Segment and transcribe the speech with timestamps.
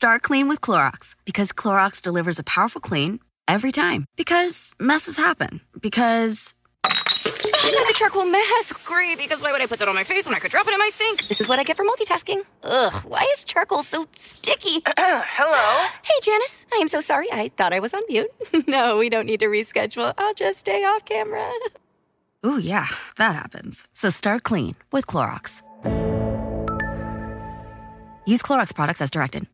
[0.00, 4.06] Start clean with Clorox because Clorox delivers a powerful clean every time.
[4.16, 5.60] Because messes happen.
[5.78, 6.54] Because.
[6.86, 8.82] I got a charcoal mask.
[8.86, 10.72] Great, because why would I put that on my face when I could drop it
[10.72, 11.28] in my sink?
[11.28, 12.40] This is what I get for multitasking.
[12.62, 14.80] Ugh, why is charcoal so sticky?
[14.86, 15.88] Hello?
[16.02, 16.64] Hey, Janice.
[16.72, 17.30] I am so sorry.
[17.30, 18.30] I thought I was on mute.
[18.66, 20.14] no, we don't need to reschedule.
[20.16, 21.46] I'll just stay off camera.
[22.46, 22.86] Ooh, yeah,
[23.18, 23.84] that happens.
[23.92, 25.60] So start clean with Clorox.
[28.24, 29.46] Use Clorox products as directed.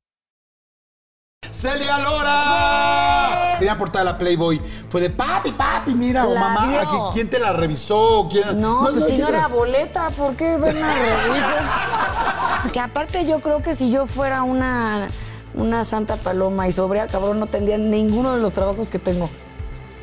[1.53, 3.55] ¡Celia Lora!
[3.59, 4.61] Primera portada de la Playboy.
[4.89, 6.81] Fue de papi, papi, mira, o La mamá.
[6.81, 8.29] aquí, ¿Quién te la revisó?
[8.31, 8.61] ¿Quién?
[8.61, 12.69] No, pues si ¿quién no te la- era boleta, ¿por qué ven a?
[12.73, 15.07] Que aparte yo creo que si yo fuera una,
[15.55, 19.31] una santa paloma y sobria, cabrón, no tendría ninguno de los trabajos que tengo.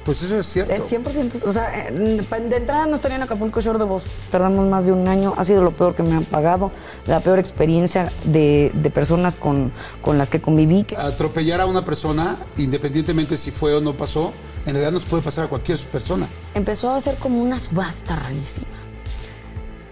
[0.03, 0.73] Pues eso es cierto.
[0.73, 1.43] Es 100%.
[1.45, 4.03] O sea, eh, de entrada no estaría en Acapulco Shore de voz.
[4.29, 5.33] Tardamos más de un año.
[5.37, 6.71] Ha sido lo peor que me han pagado.
[7.05, 10.85] La peor experiencia de, de personas con, con las que conviví.
[10.97, 14.33] Atropellar a una persona, independientemente si fue o no pasó,
[14.65, 16.27] en realidad nos puede pasar a cualquier persona.
[16.53, 18.67] empezó a hacer como una subasta rarísima.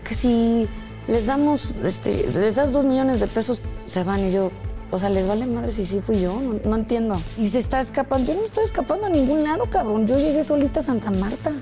[0.04, 0.68] Que si
[1.08, 4.52] les damos, este, les das dos millones de pesos, se van y yo,
[4.92, 7.16] o sea, les vale madre si sí fui yo, no, no entiendo.
[7.38, 10.82] Y se está escapando, yo no estoy escapando a ningún lado, cabrón, yo llegué solita
[10.82, 11.54] a Santa Marta.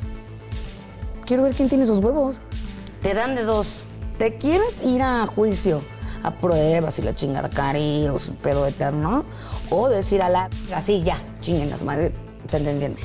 [1.26, 2.38] Quiero ver quién tiene sus huevos.
[3.04, 3.84] Te dan de dos.
[4.18, 5.82] ¿Te quieres ir a juicio,
[6.24, 9.24] a pruebas y la chingada cari o su pedo eterno?
[9.70, 12.12] O decir a la, así ya, chinguen las madres,
[12.48, 13.00] sentencienme.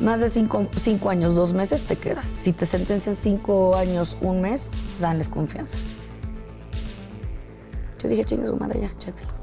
[0.00, 2.28] Más de cinco, cinco años, dos meses, te quedas.
[2.28, 5.76] Si te sentencian cinco años, un mes, dales confianza.
[8.02, 9.39] Yo dije, chingue su madre ya, chévere.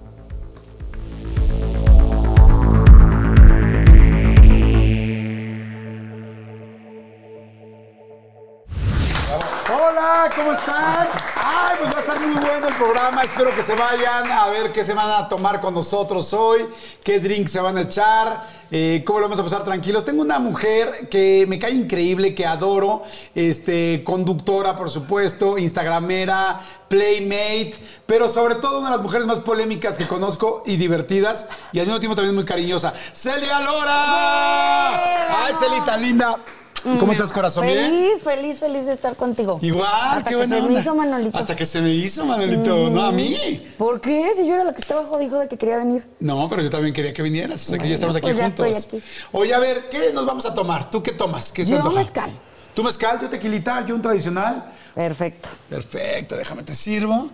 [10.28, 11.08] Hola, ¿cómo están?
[11.36, 13.24] Ay, pues va a estar muy bueno el programa.
[13.24, 16.68] Espero que se vayan a ver qué se van a tomar con nosotros hoy,
[17.02, 20.04] qué drinks se van a echar, eh, cómo lo vamos a pasar tranquilos.
[20.04, 23.04] Tengo una mujer que me cae increíble, que adoro,
[23.36, 29.98] este, conductora, por supuesto, instagramera, playmate, pero sobre todo una de las mujeres más polémicas
[29.98, 32.94] que conozco y divertidas y al mismo tiempo también muy cariñosa.
[33.14, 35.46] ¡Celia Lora!
[35.46, 36.38] ¡Ay, Celita, linda!
[37.00, 37.66] ¿Cómo estás, corazón?
[37.66, 39.58] Feliz, feliz, feliz de estar contigo.
[39.62, 41.38] Igual, Hasta qué que buena se me hizo Manolito.
[41.38, 42.90] Hasta que se me hizo, Manolito.
[42.90, 43.68] No, a mí.
[43.78, 44.32] ¿Por qué?
[44.36, 46.06] Si yo era la que estaba jodido de que quería venir.
[46.20, 47.62] No, pero yo también quería que vinieras.
[47.68, 48.68] O sea, que ya estamos aquí pues ya juntos.
[48.68, 49.08] estoy aquí.
[49.34, 50.90] Oye, a ver, ¿qué nos vamos a tomar?
[50.90, 51.52] ¿Tú qué tomas?
[51.52, 51.96] ¿Qué se Yo antoja?
[52.00, 52.32] mezcal.
[52.74, 53.20] ¿Tú mezcal?
[53.22, 53.86] ¿Yo tequilita?
[53.86, 54.74] ¿Yo un tradicional?
[54.96, 55.50] Perfecto.
[55.70, 57.30] Perfecto, déjame te sirvo.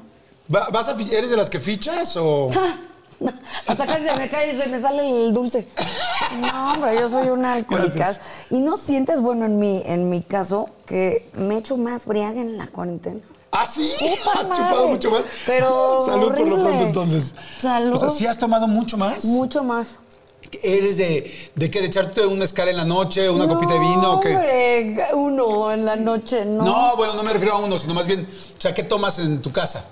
[0.54, 2.50] Va- ¿Vas a, fi- ¿Eres de las que fichas o...?
[3.68, 5.68] Hasta que se me cae y se me sale el dulce.
[6.40, 7.96] No, hombre, yo soy una alcohólica.
[7.96, 8.22] Gracias.
[8.50, 12.58] Y no sientes, bueno, en mi, en mi caso, que me echo más briaga en
[12.58, 13.20] la cuarentena.
[13.52, 13.92] ¿Ah, sí?
[14.36, 14.64] ¿Has madre.
[14.64, 15.22] chupado mucho más?
[15.46, 17.36] Pero Salud por lo pronto, entonces.
[17.60, 17.96] Salud.
[17.96, 19.26] O sea, ¿sí has tomado mucho más?
[19.26, 20.00] Mucho más.
[20.62, 21.80] ¿Eres de, de qué?
[21.82, 24.36] ¿De echarte un mezcal en la noche, una copita de vino o qué?
[24.36, 26.64] Hombre, uno en la noche, no.
[26.64, 29.42] No, bueno, no me refiero a uno, sino más bien, o sea, ¿qué tomas en
[29.42, 29.86] tu casa?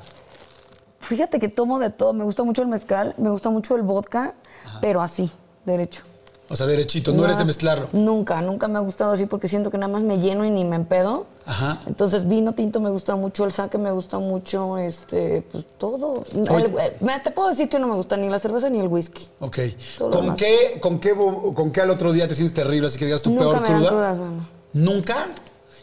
[1.11, 2.13] Fíjate que tomo de todo.
[2.13, 4.33] Me gusta mucho el mezcal, me gusta mucho el vodka,
[4.81, 5.29] pero así,
[5.65, 6.03] derecho.
[6.47, 7.89] O sea, derechito, no, eres de mezclarlo.
[7.91, 10.63] Nunca, nunca me ha gustado así porque siento que nada más me lleno y ni
[10.63, 11.25] me empedo.
[11.45, 11.79] Ajá.
[11.85, 16.23] Entonces, vino tinto me gusta mucho, el saque me gusta mucho, este, pues todo.
[16.33, 19.27] El- eh, te puedo decir que no me gusta ni la cerveza ni el whisky.
[19.41, 19.57] Ok.
[19.99, 22.87] ¿Con qué, con, qué, ¿Con qué al otro día te sientes terrible?
[22.87, 23.89] Así que digas tu Nunca peor me dan cruda.
[23.89, 24.49] crudas, mamá.
[24.71, 25.15] ¿Nunca?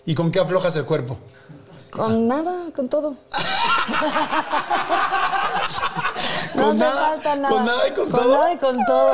[0.06, 1.18] ¿Y con qué aflojas el cuerpo?
[1.90, 3.10] Con nada, con todo.
[6.54, 7.08] no ¿Con nada?
[7.10, 7.48] falta nada.
[7.54, 8.22] ¿Con nada y con todo?
[8.22, 9.12] Con nada y con todo.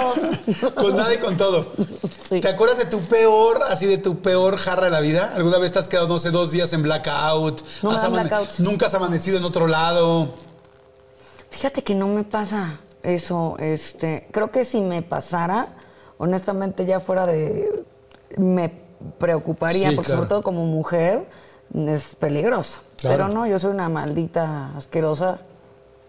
[0.74, 1.72] Con nada y con todo.
[2.28, 2.40] Sí.
[2.40, 5.32] ¿Te acuerdas de tu peor, así de tu peor jarra de la vida?
[5.36, 7.62] ¿Alguna vez te has quedado, no sé, dos días en blackout?
[7.82, 8.60] No Has.
[8.60, 10.28] ¿Nunca has amanecido en otro lado?
[11.50, 13.56] Fíjate que no me pasa eso.
[13.58, 15.68] Este, creo que si me pasara,
[16.18, 17.84] honestamente ya fuera de.
[18.36, 18.82] me
[19.18, 20.22] preocuparía, Sí, porque claro.
[20.22, 21.28] sobre todo como mujer
[21.74, 22.80] es peligroso.
[22.98, 23.16] Claro.
[23.26, 25.38] Pero no, yo soy una maldita asquerosa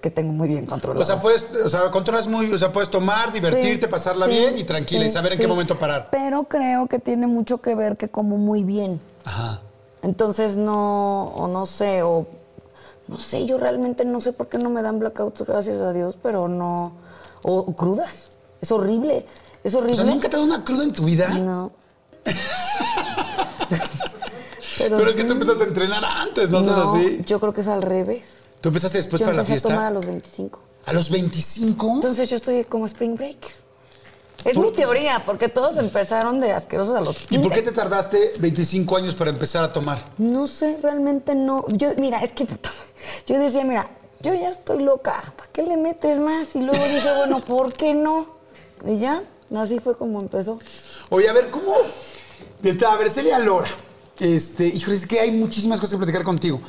[0.01, 1.01] que tengo muy bien controlada.
[1.01, 4.31] O sea, puedes, o sea, controlas muy, o sea, puedes tomar, divertirte, Sí, pasarla sí,
[4.31, 6.09] bien y tranquila y saber en qué momento parar.
[6.11, 8.99] Pero creo que tiene mucho que ver que como muy bien.
[9.23, 9.61] Ajá.
[10.03, 12.27] Entonces no, o no sé, o
[13.07, 16.15] no sé, yo realmente no sé por qué no me dan blackouts, gracias a Dios,
[16.21, 16.91] pero no,
[17.41, 18.29] o, o crudas.
[18.61, 19.25] Es horrible.
[19.63, 19.95] Es O horrible.
[19.95, 21.29] sea, ¿nunca te dado una cruda en tu vida?
[21.29, 21.71] No.
[24.77, 26.59] Pero es que tú empezaste a entrenar antes, ¿no?
[26.59, 27.21] ¿Es No, así?
[27.25, 28.23] yo creo que es al revés.
[28.61, 29.69] Tú empezaste después yo para la empecé fiesta.
[29.69, 30.59] a tomar a los 25.
[30.85, 31.91] ¿A los 25?
[31.95, 33.37] Entonces yo estoy como spring break.
[34.43, 37.35] Es mi teoría, porque todos empezaron de asquerosos a los 15.
[37.35, 40.03] ¿Y por qué te tardaste 25 años para empezar a tomar?
[40.19, 41.65] No sé, realmente no.
[41.69, 42.47] Yo, mira, es que
[43.27, 43.89] yo decía, mira,
[44.21, 46.55] yo ya estoy loca, ¿para qué le metes más?
[46.55, 48.27] Y luego dije, bueno, ¿por qué no?
[48.85, 49.23] Y ya,
[49.57, 50.59] así fue como empezó.
[51.09, 51.73] Oye, a ver, ¿cómo?
[52.61, 53.69] De a ver, Celia Lora.
[54.19, 56.61] Este, híjole, es que hay muchísimas cosas que platicar contigo.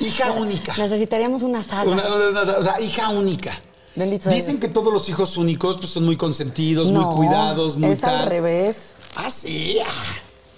[0.00, 0.74] Hija única.
[0.76, 1.90] Necesitaríamos una saga.
[1.90, 3.52] Una- una- una- o sea, hija única.
[3.94, 7.90] Bendito Dicen que todos los hijos únicos pues, son muy consentidos, No, muy cuidados, muy
[7.92, 8.94] es al revés.
[9.14, 9.78] Ah, sí.
[9.86, 9.90] ah.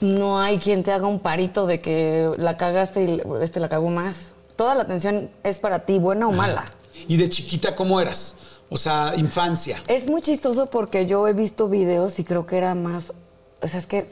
[0.01, 3.89] No hay quien te haga un parito de que la cagaste y este la cagó
[3.91, 4.29] más.
[4.57, 6.65] Toda la atención es para ti, buena o mala.
[7.09, 8.37] ¿Y de chiquita cómo eras?
[8.71, 9.83] O sea, infancia.
[9.87, 13.13] Es muy chistoso porque yo he visto videos y creo que era más.
[13.63, 14.07] O sea, es que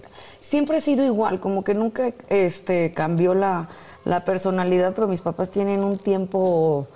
[0.45, 3.69] siempre he sido igual, como que nunca este, cambió la,
[4.05, 6.87] la personalidad, pero mis papás tienen un tiempo,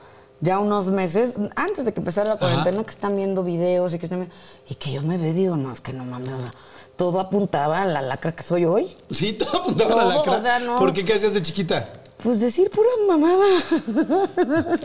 [0.40, 4.06] ya unos meses, antes de que empezara la cuarentena, que están viendo videos y que
[4.06, 4.34] están viendo-
[4.68, 6.50] Y que yo me veo digo, no, es que no mames, o sea,
[6.96, 8.96] todo apuntaba a la lacra que soy hoy.
[9.10, 10.32] Sí, todo apuntaba a la lacra.
[10.36, 10.76] o sea, no.
[10.76, 11.04] ¿Por qué?
[11.04, 11.88] ¿Qué hacías de chiquita?
[12.22, 13.46] Pues decir pura mamada.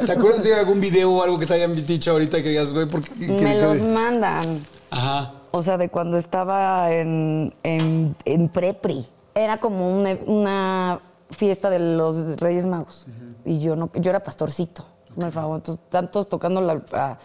[0.06, 2.88] ¿Te acuerdas de algún video o algo que te hayan dicho ahorita que digas, güey,
[2.88, 3.28] ¿por qué?
[3.28, 4.64] me los mandan.
[4.92, 5.34] Ajá.
[5.56, 9.08] O sea, de cuando estaba en, en, en prepri.
[9.36, 13.06] Era como un e- una fiesta de los Reyes Magos.
[13.46, 14.84] Y yo no, yo era pastorcito.
[15.16, 17.20] Me favor, entonces, están todos tocando la, la-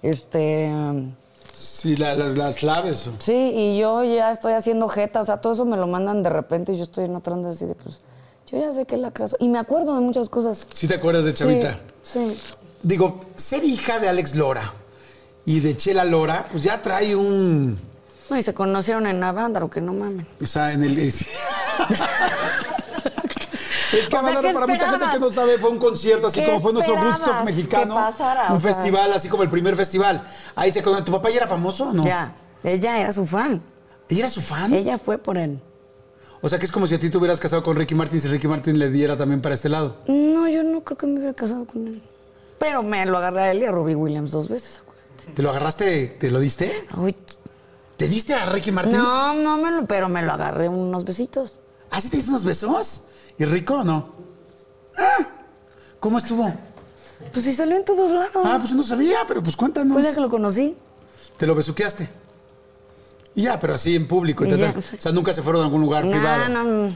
[0.00, 0.72] este
[1.52, 3.10] Sí, la- las, las claves.
[3.18, 6.30] sí, y yo ya estoy haciendo jeta, o sea, todo eso me lo mandan de
[6.30, 8.00] repente y yo estoy en otra onda así de pues,
[8.50, 9.36] yo ya sé que es la casa.
[9.40, 10.66] Y me acuerdo de muchas cosas.
[10.72, 11.80] ¿Sí te acuerdas de Chavita?
[12.02, 12.34] Sí.
[12.34, 12.40] sí.
[12.82, 14.72] Digo, ser hija de Alex Lora
[15.46, 17.76] y de Chela Lora, pues ya trae un.
[18.30, 20.26] No, y se conocieron en Avándaro, que no mamen.
[20.42, 20.98] O sea, en el.
[20.98, 21.26] Es,
[23.92, 26.26] Es que O sea, Avándaro, ¿qué para mucha gente que no sabe, fue un concierto,
[26.28, 27.94] así ¿Qué como fue nuestro Woodstock mexicano.
[27.94, 28.52] pasara?
[28.52, 30.22] Un sea- festival, así como el primer festival.
[30.56, 31.02] Ahí se conoce.
[31.04, 32.04] ¿Tu papá ya era famoso o no?
[32.04, 33.62] Ya, ella era su fan.
[34.08, 34.72] ¿Ella era su fan?
[34.72, 35.60] Ella fue por él.
[36.40, 38.28] O sea, que es como si a ti te hubieras casado con Ricky Martin si
[38.28, 39.96] Ricky Martin le diera también para este lado.
[40.08, 42.02] No, yo no creo que me hubiera casado con él.
[42.58, 44.93] Pero me lo agarré a él y a Robbie Williams dos veces, acuérdate.
[45.34, 46.16] ¿Te lo agarraste?
[46.20, 46.72] ¿Te lo diste?
[46.96, 47.16] Uy,
[47.96, 48.96] ¿Te diste a Ricky Martin?
[48.96, 51.58] no, no me lo, pero me lo agarré unos besitos.
[51.90, 53.02] ¿Ah, sí te diste unos besos?
[53.38, 54.08] ¿Y rico o no?
[54.96, 55.26] Ah,
[56.00, 56.52] ¿Cómo estuvo?
[57.32, 58.44] Pues sí salió en todos lados.
[58.44, 59.94] Ah, pues no sabía, pero pues cuéntanos.
[59.94, 60.76] Pues ya que lo conocí.
[61.36, 62.08] ¿Te lo besuqueaste?
[63.36, 64.44] Y ya, pero así en público.
[64.44, 64.76] y Y tal.
[64.76, 66.48] O sea, nunca se fueron a algún lugar privado.
[66.48, 66.92] No.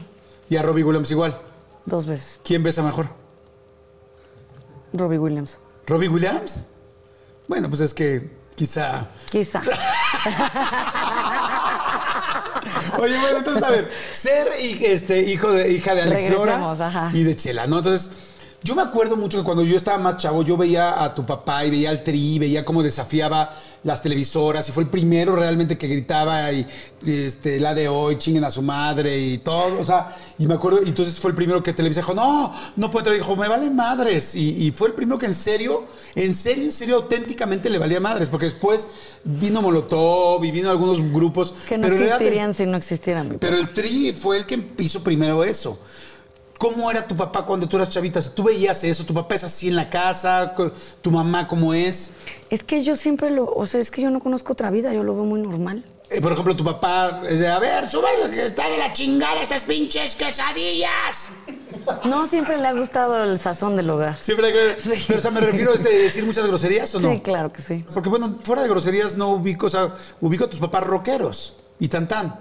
[0.49, 1.37] Y a Robbie Williams igual.
[1.85, 2.39] Dos veces.
[2.43, 3.07] ¿Quién besa mejor?
[4.93, 5.57] Robbie Williams.
[5.87, 6.65] ¿Robbie Williams?
[7.49, 9.07] Bueno, pues es que quizá.
[9.31, 9.59] Quizá.
[12.99, 17.35] Oye, bueno, entonces, a ver, ser este, hijo de, hija de Alex Lora y de
[17.35, 17.79] Chela, ¿no?
[17.79, 18.11] Entonces,
[18.61, 21.63] yo me acuerdo mucho que cuando yo estaba más chavo, yo veía a tu papá
[21.65, 25.87] y veía al tri, veía cómo desafiaba las televisoras y fue el primero realmente que
[25.87, 26.67] gritaba y
[27.07, 30.81] este, la de hoy, chinguen a su madre y todo, o sea, y me acuerdo,
[30.83, 33.69] y entonces fue el primero que Televisa dijo, no, no puede entrar, dijo, me vale
[33.69, 35.85] madres, y, y fue el primero que en serio,
[36.15, 38.87] en serio, en serio, auténticamente le valía madres, porque después
[39.23, 43.37] vino Molotov y vino algunos grupos, Que no pero en realidad- existirían si no existieran.
[43.39, 45.79] pero el Tri fue el que hizo primero eso.
[46.59, 48.21] ¿Cómo era tu papá cuando tú eras chavita?
[48.21, 49.05] ¿Tú veías eso?
[49.05, 50.53] ¿Tu papá es así en la casa?
[51.01, 52.11] ¿Tu mamá cómo es?
[52.49, 55.01] Es que yo siempre lo, o sea, es que yo no conozco otra vida, yo
[55.03, 55.85] lo veo muy normal.
[56.09, 59.41] Eh, por ejemplo, tu papá es de, a ver, sube que está de la chingada
[59.41, 61.29] estas pinches quesadillas.
[62.03, 64.17] No siempre le ha gustado el sazón del hogar.
[64.19, 64.75] Siempre que...
[64.81, 65.01] Sí.
[65.07, 67.09] Pero, o sea, me refiero a este, decir muchas groserías o no?
[67.09, 67.85] Sí, claro que sí.
[67.93, 71.87] Porque, bueno, fuera de groserías no ubico, o sea, ubico a tus papás rockeros y
[71.87, 72.35] tan tan.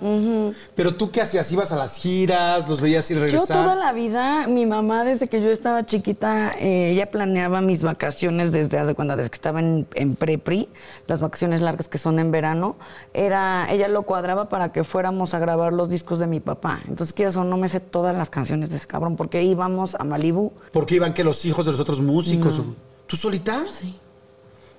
[0.74, 1.50] Pero tú, ¿qué hacías?
[1.52, 2.68] ¿Ibas a las giras?
[2.68, 3.56] ¿Los veías ir Yo regresar?
[3.56, 8.50] toda la vida, mi mamá desde que yo estaba chiquita, eh, ella planeaba mis vacaciones
[8.50, 10.68] desde hace cuando desde que estaba en, en prepri,
[11.06, 12.76] las vacaciones largas que son en verano,
[13.14, 16.80] era, ella lo cuadraba para que fuéramos a grabar los discos de mi papá.
[16.88, 20.02] Entonces, quieras o no me sé todas las canciones de ese cabrón, porque íbamos a
[20.02, 20.52] Malibu.
[20.72, 22.60] Porque iban que los hijos de los otros músicos.
[23.06, 23.64] ¿Tú solita?
[23.68, 23.96] Sí.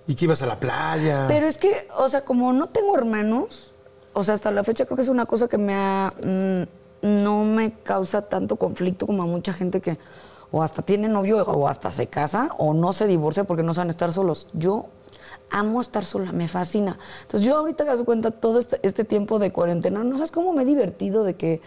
[0.05, 1.25] ¿Y que ibas a la playa?
[1.27, 3.68] Pero es que, o sea, como no tengo hermanos,
[4.13, 6.63] o sea, hasta la fecha creo que es una cosa que me ha, mm,
[7.23, 9.97] no me causa tanto conflicto como a mucha gente que
[10.51, 13.89] o hasta tiene novio o hasta se casa o no se divorcia porque no saben
[13.89, 14.47] estar solos.
[14.53, 14.87] Yo
[15.51, 16.97] amo estar sola, me fascina.
[17.21, 20.53] Entonces yo ahorita que das cuenta todo este, este tiempo de cuarentena, no sabes cómo
[20.53, 21.61] me he divertido de que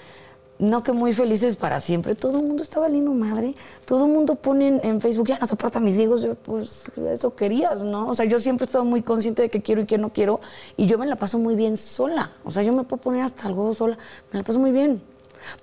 [0.62, 2.14] no que muy felices para siempre.
[2.14, 3.56] Todo el mundo está valiendo madre.
[3.84, 6.22] Todo el mundo pone en, en Facebook, ya no soporta a mis hijos.
[6.22, 8.06] Yo, pues, eso querías, ¿no?
[8.08, 10.40] O sea, yo siempre he estado muy consciente de que quiero y que no quiero.
[10.76, 12.30] Y yo me la paso muy bien sola.
[12.44, 13.98] O sea, yo me puedo poner hasta algo sola.
[14.32, 15.02] Me la paso muy bien.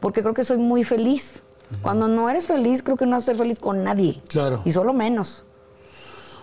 [0.01, 1.41] Porque creo que soy muy feliz.
[1.81, 4.21] Cuando no eres feliz, creo que no vas a ser feliz con nadie.
[4.27, 4.61] Claro.
[4.65, 5.43] Y solo menos.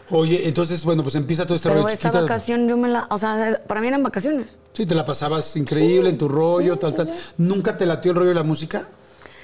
[0.08, 2.22] Oye, entonces, bueno, pues empieza todo este Pero rollo esta chiquita.
[2.22, 3.06] vacación yo me la...
[3.10, 4.46] O sea, para mí eran vacaciones.
[4.76, 7.10] Sí, te la pasabas increíble en tu rollo, sí, tal, tal.
[7.38, 8.86] ¿Nunca te latió el rollo de la música?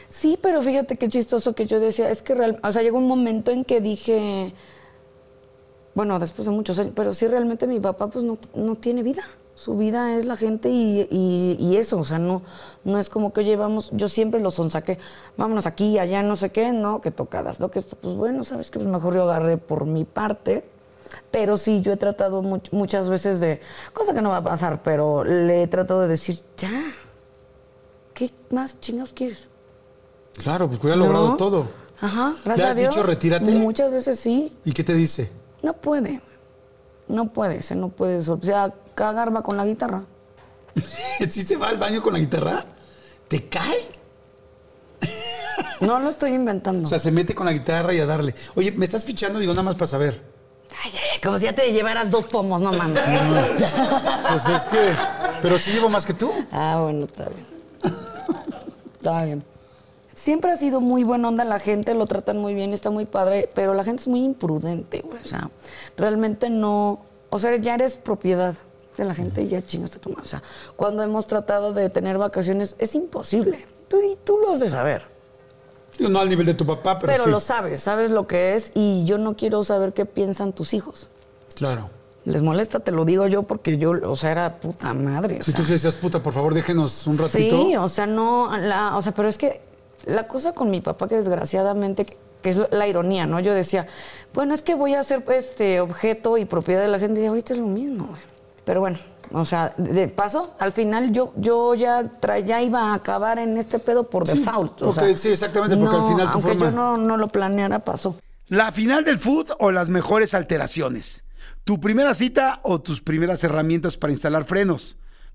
[0.07, 3.09] Sí, pero fíjate qué chistoso que yo decía, es que real, o sea, llegó un
[3.09, 4.53] momento en que dije,
[5.95, 9.23] bueno, después de muchos años, pero sí realmente mi papá pues no, no tiene vida.
[9.55, 12.43] Su vida es la gente y, y- y eso, o sea, no,
[12.85, 14.99] no es como que llevamos, yo siempre lo sonsaqué,
[15.39, 18.71] vámonos aquí, allá, no sé qué, no, que tocadas, no, que esto, pues bueno, sabes
[18.71, 20.63] que pues mejor yo agarré por mi parte,
[21.31, 23.61] pero sí, yo he tratado much- muchas veces de,
[23.93, 26.71] cosa que no va a pasar, pero le he tratado de decir, ya,
[28.15, 29.49] ¿qué más chingados quieres?
[30.43, 31.37] Claro, pues hubiera logrado ¿No?
[31.37, 31.69] todo.
[32.01, 32.95] Ajá, ¿Le gracias has a Dios.
[32.95, 33.51] dicho retírate?
[33.53, 34.57] Muchas veces sí.
[34.65, 35.31] ¿Y qué te dice?
[35.63, 36.21] No puede.
[37.09, 38.19] No puede, se no puede.
[38.19, 40.03] O sea, cagar va con la guitarra.
[41.29, 42.65] ¿Sí se va al baño con la guitarra?
[43.29, 43.77] ¿Te cae?
[45.81, 46.85] No lo estoy inventando.
[46.85, 48.35] O sea, se mete con la guitarra y a darle.
[48.55, 49.39] Oye, ¿me estás fichando?
[49.39, 50.23] Digo, nada más para saber.
[50.85, 53.01] Ay, ay, como si ya te llevaras dos pomos, no mames.
[54.31, 54.95] Pues es que...
[55.43, 56.33] Pero sí llevo más que tú.
[56.51, 57.47] ah, bueno, está bien.
[58.95, 59.45] Está bien.
[60.15, 63.51] Siempre ha sido muy buena onda la gente, lo tratan muy bien, está muy padre,
[63.55, 65.19] pero la gente es muy imprudente, güey.
[65.21, 65.51] O sea,
[65.97, 67.01] realmente no.
[67.31, 68.55] O sea, ya eres propiedad
[68.97, 70.23] de la gente y ya chingaste tu madre.
[70.23, 70.43] O sea,
[70.77, 73.67] cuando hemos tratado de tener vacaciones, es imposible.
[73.89, 75.12] Tú, y tú lo has de saber.
[75.99, 77.31] No al nivel de tu papá, pero, Pero sí.
[77.31, 81.09] lo sabes, sabes lo que es y yo no quiero saber qué piensan tus hijos.
[81.55, 81.91] Claro.
[82.25, 85.43] Les molesta, te lo digo yo, porque yo, o sea, era puta madre.
[85.43, 87.63] Si tú sí decías, puta, por favor, déjenos un ratito.
[87.63, 89.61] Sí, o sea, no, la, o sea, pero es que
[90.07, 93.41] la cosa con mi papá que desgraciadamente, que es la ironía, ¿no?
[93.41, 93.89] Yo decía,
[94.35, 97.55] bueno, es que voy a ser este objeto y propiedad de la gente y ahorita
[97.55, 98.23] es lo mismo, güey.
[98.65, 98.99] Pero bueno,
[99.33, 103.57] o sea, de paso, al final yo, yo ya, tra- ya iba a acabar en
[103.57, 104.83] este pedo por Sí, default.
[104.83, 107.79] o sea, sí, exactamente, porque al final tu aunque forma- yo no, no lo planeara,
[107.81, 108.17] pasó.
[108.49, 111.25] La final del food o las mejores alteraciones.
[111.65, 114.99] Tu primera cita o tus primeras herramientas para instalar frenos.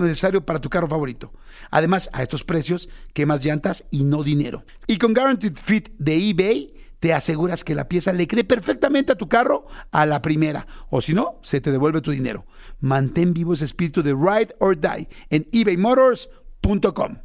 [0.00, 1.32] necesario para tu carro favorito.
[1.70, 4.64] Además, a estos precios, quemas llantas y no dinero.
[4.86, 9.16] Y con Guaranteed Fit de eBay, te aseguras que la pieza le quede perfectamente a
[9.16, 10.66] tu carro a la primera.
[10.90, 12.46] O si no, se te devuelve tu dinero.
[12.80, 17.16] Mantén vivo ese espíritu de Ride or Die en ebaymotors.com.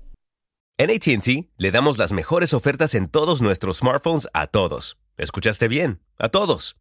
[0.77, 4.97] En ATT le damos las mejores ofertas en todos nuestros smartphones a todos.
[5.17, 5.99] ¿Escuchaste bien?
[6.17, 6.80] A todos.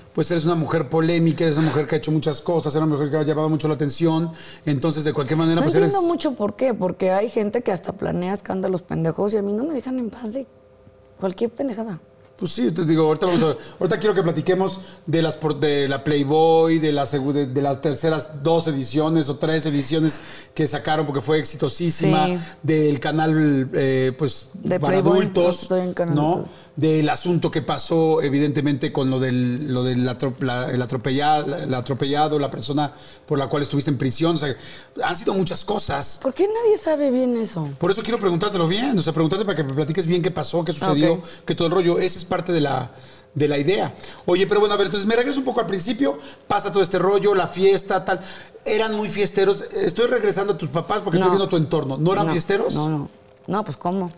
[0.13, 2.95] pues eres una mujer polémica, eres una mujer que ha hecho muchas cosas, eres una
[2.95, 4.29] mujer que ha llamado mucho la atención.
[4.65, 6.07] Entonces, de cualquier manera, No pues entiendo eres.
[6.09, 9.63] mucho por qué, porque hay gente que hasta planea escándalos pendejos y a mí no
[9.63, 10.47] me dejan en paz de
[11.19, 11.99] cualquier pendejada.
[12.37, 16.03] Pues sí, te digo, ahorita vamos a ahorita quiero que platiquemos de las de la
[16.03, 21.21] Playboy, de las de, de las terceras dos ediciones o tres ediciones que sacaron porque
[21.21, 22.33] fue exitosísima, Sí.
[22.63, 26.45] del canal eh, pues De para Playboy, adultos, estoy en Canal ¿no?
[26.73, 32.39] Del asunto que pasó evidentemente con lo del lo del la- el atropellado, el atropellado,
[32.39, 32.93] la persona
[33.27, 34.55] por la cual estuviste en prisión, o sea,
[35.03, 36.19] han sido muchas cosas.
[36.23, 37.67] ¿Por qué nadie sabe bien eso?
[37.77, 40.63] Por eso quiero preguntártelo bien, o sea, preguntarte para que me platiques bien qué pasó,
[40.63, 41.23] qué sucedió, Ok.
[41.45, 41.99] que todo el rollo.
[41.99, 42.89] Esa es parte de la,
[43.35, 43.93] de la idea.
[44.25, 46.97] Oye, pero bueno, a ver, entonces me regreso un poco al principio, pasa todo este
[46.99, 48.21] rollo, la fiesta, tal.
[48.63, 49.61] Eran muy fiesteros.
[49.73, 51.97] Estoy regresando a tus papás porque estoy viendo tu entorno.
[51.97, 52.73] ¿No eran No, fiesteros?
[52.75, 53.09] No, no.
[53.47, 54.09] No, pues ¿cómo?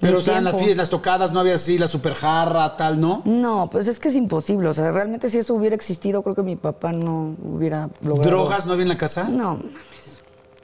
[0.00, 3.22] Pero, o sea, en las fiestas, las tocadas, no había así la superjarra, tal, ¿no?
[3.24, 4.68] No, pues es que es imposible.
[4.68, 8.30] O sea, realmente si eso hubiera existido, creo que mi papá no hubiera logrado.
[8.30, 9.28] ¿Drogas no había en la casa?
[9.28, 9.88] No, mames.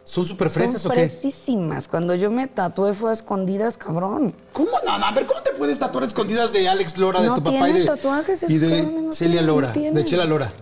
[0.04, 1.08] ¿Son súper Son fresas o qué?
[1.08, 1.88] fresísimas.
[1.88, 4.34] Cuando yo me tatué fue a escondidas, cabrón.
[4.52, 4.68] ¿Cómo?
[4.84, 7.70] No, no, a ver, ¿cómo te puedes tatuar escondidas de Alex Lora, de tu papá
[7.70, 9.94] y de, tatuajes, y de no Celia Lora, tienen.
[9.94, 10.52] de Chela Lora?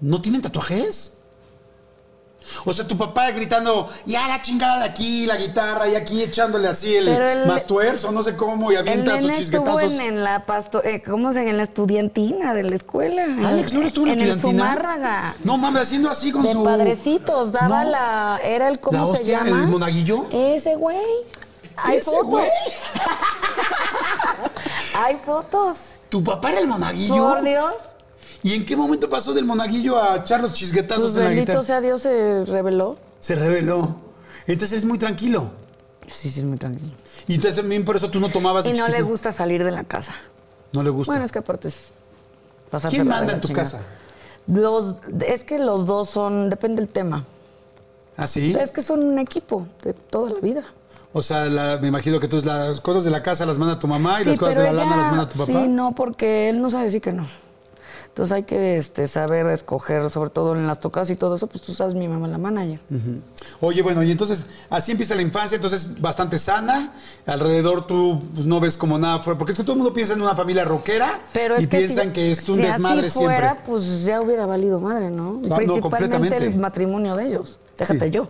[0.00, 1.17] ¿No tienen tatuajes?
[2.64, 6.68] O sea, tu papá gritando, ya la chingada de aquí, la guitarra, y aquí echándole
[6.68, 10.24] así el, el- mastuerzo, no sé cómo, y El avienta sus nene estuvo en, en
[10.24, 11.48] la pasto, eh, ¿cómo se?
[11.48, 13.24] En la estudiantina de la escuela.
[13.46, 14.70] Alex Lora estuvo en, la el estudiantina.
[14.72, 15.34] Zumárraga.
[15.44, 16.64] No mames, haciendo así con de su.
[16.64, 17.90] padrecitos, daba No.
[17.90, 18.40] la.
[18.42, 18.80] Era el.
[18.80, 19.62] ¿Cómo ¿La se hostia, llama?
[19.62, 20.26] el monaguillo?
[20.30, 20.98] Ese güey.
[21.76, 22.26] Hay ese fotos.
[22.26, 22.48] güey.
[24.94, 25.76] Hay fotos.
[26.08, 27.16] ¿Tu papá era el monaguillo?
[27.16, 27.72] Por Dios.
[28.42, 31.52] ¿Y en qué momento pasó del monaguillo a echar los chisguetazos Pues en la bendito
[31.52, 31.66] guitarra?
[31.66, 32.96] sea Dios, se reveló.
[33.20, 33.96] Se reveló.
[34.46, 35.50] Entonces es muy tranquilo.
[36.06, 36.92] Sí, sí, es muy tranquilo.
[37.26, 39.84] Y entonces también por eso tú no tomabas Y no le gusta salir de la
[39.84, 40.14] casa.
[40.72, 41.12] No le gusta.
[41.12, 41.88] Bueno, es que aparte es.
[42.88, 43.64] ¿Quién manda en tu chingada.
[43.70, 43.82] casa?
[44.46, 46.48] Los, es que los dos son.
[46.48, 47.24] Depende del tema.
[48.16, 48.56] ¿Ah, sí?
[48.58, 50.64] Es que son un equipo de toda la vida.
[51.12, 53.86] O sea, la- me imagino que tú las cosas de la casa las manda tu
[53.86, 55.52] mamá y Sí, las cosas de la pero lana ella- las manda tu papá.
[55.52, 57.28] Sí, no, porque él no sabe decir que no.
[58.18, 61.62] Entonces hay que este, saber escoger, sobre todo en las tocadas y todo eso, pues
[61.62, 62.80] tú sabes, mi mamá la manager.
[63.60, 66.92] Oye, bueno, y entonces así empieza la infancia, entonces bastante sana.
[67.26, 70.14] Alrededor tú pues, no ves como nada fuera, porque es que todo el mundo piensa
[70.14, 73.06] en una familia rockera Pero es y que piensan si- que es un si desmadre
[73.06, 73.62] así fuera, siempre.
[73.66, 75.34] pues ya hubiera valido madre, ¿no?
[75.34, 76.44] no, Principalmente completamente.
[76.44, 77.60] el matrimonio de ellos.
[77.78, 78.10] Déjate Sí.
[78.10, 78.26] yo.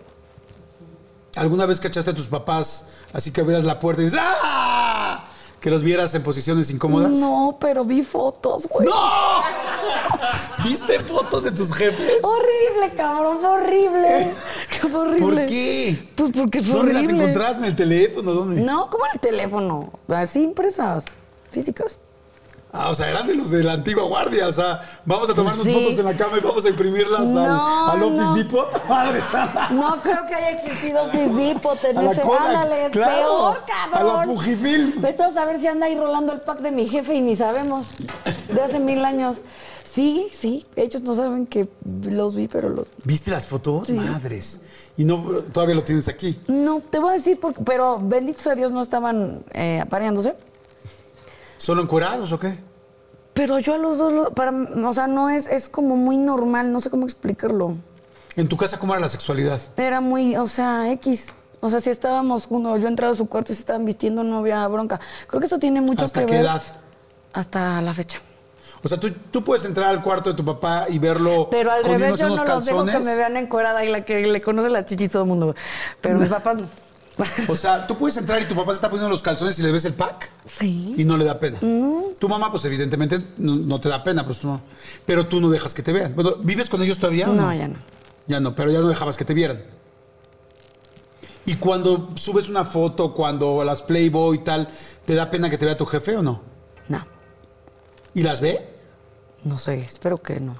[1.35, 5.25] ¿Alguna vez cachaste a tus papás así que abrieras la puerta y dices ¡Ah!
[5.59, 7.11] Que los vieras en posiciones incómodas.
[7.11, 8.87] No, pero vi fotos, güey.
[8.87, 8.93] ¡No!
[10.63, 12.23] ¿Viste fotos de tus jefes?
[12.23, 14.31] Horrible, cabrón, fue horrible.
[14.79, 15.19] Fue horrible.
[15.21, 16.09] ¿Por qué?
[16.15, 17.23] Pues porque fue ¿Dónde las horrible.
[17.23, 18.31] encontrabas en el teléfono?
[18.31, 18.61] ¿Dónde?
[18.61, 19.91] No, como en el teléfono.
[20.07, 21.03] Así impresas
[21.51, 21.99] físicas.
[22.71, 24.47] Ah, o sea, eran de los de la antigua guardia.
[24.47, 25.73] O sea, vamos a tomarnos Sí.
[25.73, 28.35] fotos en la cama y vamos a imprimirlas al- No, al, Office no.
[28.35, 28.67] Depot.
[28.89, 29.69] Madre santa.
[29.71, 33.21] No creo que haya existido Fisdipo, A la ese ándale, claro.
[33.23, 34.17] peor, A cabrón.
[34.17, 35.01] la Fujifilm.
[35.01, 37.87] Vete a saber si anda ahí rolando el pack de mi jefe y ni sabemos.
[38.53, 39.37] De hace mil años.
[39.91, 41.67] Sí, sí, ellos no saben que
[42.03, 42.87] los vi, pero los...
[43.03, 43.89] ¿Viste las fotos?
[43.89, 44.61] Madres.
[44.95, 45.17] Y no,
[45.51, 46.39] todavía lo tienes aquí.
[46.47, 50.35] No, te voy a decir, porque, pero bendito sea Dios no estaban eh, apareándose.
[51.59, 52.57] ¿Solo encuerados o qué?
[53.35, 56.71] Pero yo a los dos, lo- para, o sea, no es, es como muy normal,
[56.71, 57.75] no sé cómo explicarlo.
[58.35, 59.61] ¿En tu casa cómo era la sexualidad?
[59.77, 61.27] Era muy, o sea, X.
[61.61, 64.39] O sea, si estábamos juntos, yo entraba a su cuarto y se estaban vistiendo, no
[64.39, 64.99] había bronca.
[65.27, 66.41] Creo que eso tiene mucho ¿Hasta que qué ver.
[66.45, 66.61] edad?
[67.33, 68.19] Hasta la fecha.
[68.81, 71.83] O sea, tú, tú puedes entrar al cuarto de tu papá y verlo Pero al
[71.83, 72.95] revés, yo no unos los dejo calzones.
[72.97, 75.53] que me vean encuerada y la que le conoce las chichis todo el mundo.
[75.99, 76.67] Pero mis papás no.
[77.47, 79.71] O sea, tú puedes entrar y tu papá se está poniendo los calzones y le
[79.71, 80.93] ves el pack Sí.
[80.97, 81.59] y no le da pena.
[81.59, 84.61] Tu mamá, pues evidentemente no, no te da pena, pues no.
[85.05, 86.15] Pero tú no dejas que te vean.
[86.15, 87.43] Bueno, ¿vives con ellos todavía o no?
[87.47, 87.75] No, ya no.
[88.27, 89.61] Ya no, pero ya no dejabas que te vieran.
[91.45, 94.69] Y cuando subes una foto, cuando las Playboy y tal,
[95.05, 96.41] ¿te da pena que te vea tu jefe o no?
[96.87, 97.05] No.
[98.13, 98.75] ¿Y las ve?
[99.43, 100.55] No sé, espero que no.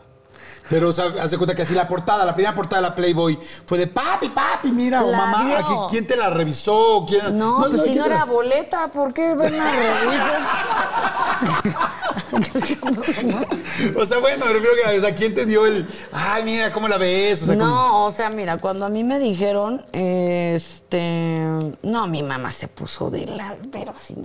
[0.69, 2.95] Pero, o sea, haz de cuenta que así la portada, la primera portada de la
[2.95, 5.57] Playboy fue de papi, papi, mira, o La mamá, vio.
[5.57, 7.05] aquí, ¿quién te la revisó?
[7.07, 7.37] ¿Quién?
[7.37, 9.55] No, pues si ¿quién no te la- era boleta, ¿por qué ven?
[13.97, 16.87] O sea, bueno, me refiero que, o sea, ¿quién te dio el, ay, mira, cómo
[16.87, 17.43] la ves?
[17.43, 21.47] O sea, como- No, o sea, mira, cuando a mí me dijeron, este,
[21.81, 24.15] no, mi mamá se puso de la, pero sí,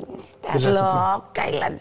[0.42, 1.72] estás loca y la...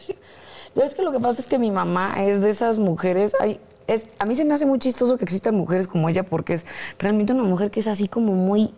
[0.73, 3.59] Pero es que lo que pasa es que mi mamá es de esas mujeres, ay,
[3.87, 6.65] es, a mí se me hace muy chistoso que existan mujeres como ella porque es
[6.99, 8.73] realmente una mujer que es así como muy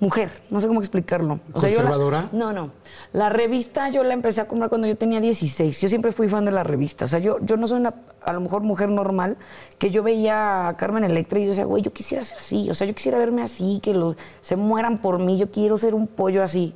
[0.00, 1.36] mujer, no sé cómo explicarlo.
[1.36, 2.28] yo la- ¿Conservadora?
[2.32, 2.70] no, no.
[3.12, 5.80] La revista yo la empecé a comprar cuando yo tenía 16.
[5.80, 7.04] Yo siempre fui fan de la revista.
[7.04, 9.36] O sea, yo, yo no soy una, a lo mejor, mujer normal,
[9.78, 12.68] que yo veía a Carmen Electra y yo decía, güey, yo quisiera ser así.
[12.68, 15.38] O sea, yo quisiera verme así, que los se mueran por mí.
[15.38, 16.74] Yo quiero ser un pollo así.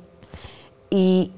[0.89, 1.31] Y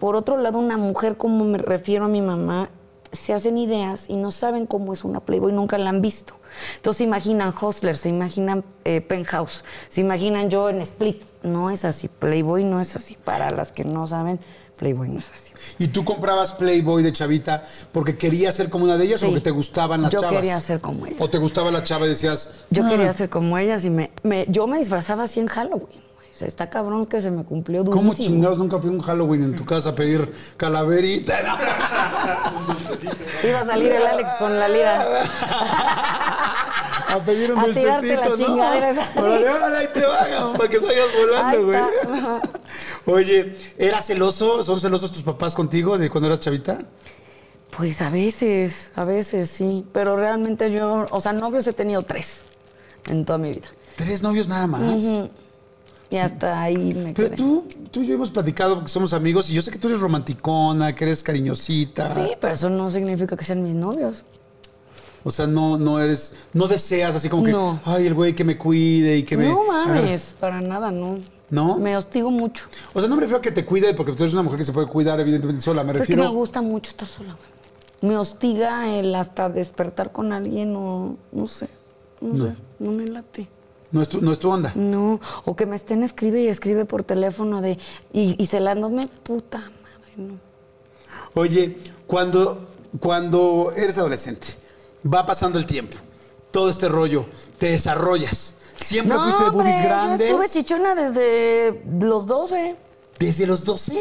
[0.00, 2.70] por otro lado, una mujer, como me refiero a mi mamá,
[3.16, 6.34] se hacen ideas y no saben cómo es una Playboy, nunca la han visto.
[6.76, 11.22] Entonces se imaginan Hustler, se imaginan eh, Penthouse, se imaginan yo en Split.
[11.42, 13.16] No es así, Playboy no es así.
[13.24, 14.40] Para las que no saben,
[14.78, 15.52] Playboy no es así.
[15.78, 19.40] ¿Y tú comprabas Playboy de chavita porque querías ser como una de ellas o porque
[19.40, 20.36] te gustaban las Yo chavas?
[20.36, 21.20] quería ser como ellas.
[21.20, 22.64] ¿O te gustaba la chava y decías...
[22.70, 22.88] Yo "Ah"?
[22.88, 26.05] quería ser como ellas y me, me- yo me disfrazaba así en Halloween.
[26.36, 28.12] O sea, está cabrón que se me cumplió durísimo.
[28.12, 31.40] ¿Cómo chingados nunca fui un Halloween en tu casa a pedir calaverita?
[33.42, 35.22] Iba a salir el Alex con la lira.
[37.08, 38.52] a pedir un A dulcecito, ¿no?
[38.52, 41.80] Órale, órale, ahí te va, para que salgas volando, güey.
[43.06, 44.62] Oye, ¿eras celoso?
[44.62, 46.80] ¿Son celosos tus papás contigo de cuando eras chavita?
[47.74, 52.42] Pues a veces, a veces sí, pero realmente yo, o sea, novios he tenido tres
[53.08, 53.68] en toda mi vida.
[53.96, 54.82] Tres novios nada más.
[56.08, 57.36] Y hasta ahí me Pero quedé.
[57.36, 60.00] tú, tú y yo hemos platicado que somos amigos y yo sé que tú eres
[60.00, 62.14] romanticona, que eres cariñosita.
[62.14, 64.24] Sí, pero eso no significa que sean mis novios.
[65.24, 67.80] O sea, no, no eres, no deseas así como que, No.
[67.84, 69.48] ay, el güey que me cuide y que me.
[69.48, 71.18] No mames, para nada, no.
[71.50, 71.76] ¿No?
[71.78, 72.66] Me hostigo mucho.
[72.92, 74.64] O sea, no me refiero a que te cuide porque tú eres una mujer que
[74.64, 75.82] se puede cuidar evidentemente sola.
[75.82, 76.22] Me Porque refiero.
[76.24, 77.34] me gusta mucho estar sola.
[77.34, 77.56] güey.
[78.12, 81.68] Me hostiga el hasta despertar con alguien o no sé.
[82.20, 83.48] No, sé, no me late.
[83.96, 84.72] No es tu, no es tu onda.
[84.74, 87.78] No, o que me estén escribe y escribe por teléfono de
[88.12, 90.34] y, y celándome, puta madre, no.
[91.32, 92.68] Oye, cuando,
[93.00, 94.48] cuando eres adolescente,
[95.10, 95.96] va pasando el tiempo,
[96.50, 97.24] todo este rollo,
[97.58, 98.52] te desarrollas.
[98.76, 100.20] Siempre No, fuiste de hombre, boobies yo grandes.
[100.30, 102.76] Estuve chichona desde los 12.
[103.18, 103.94] ¿Desde los 12?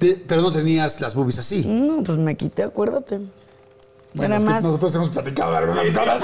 [0.00, 1.66] De- pero no tenías las boobies así.
[1.66, 3.20] No, pues me quité, acuérdate.
[4.14, 6.22] Bueno, Era es que nosotros hemos platicado algunas cosas.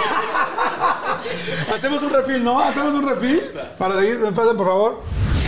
[1.75, 2.59] Hacemos un refil, ¿no?
[2.61, 3.43] Hacemos un refil
[3.79, 4.19] para seguir.
[4.19, 5.03] ¿Me pasan, por favor?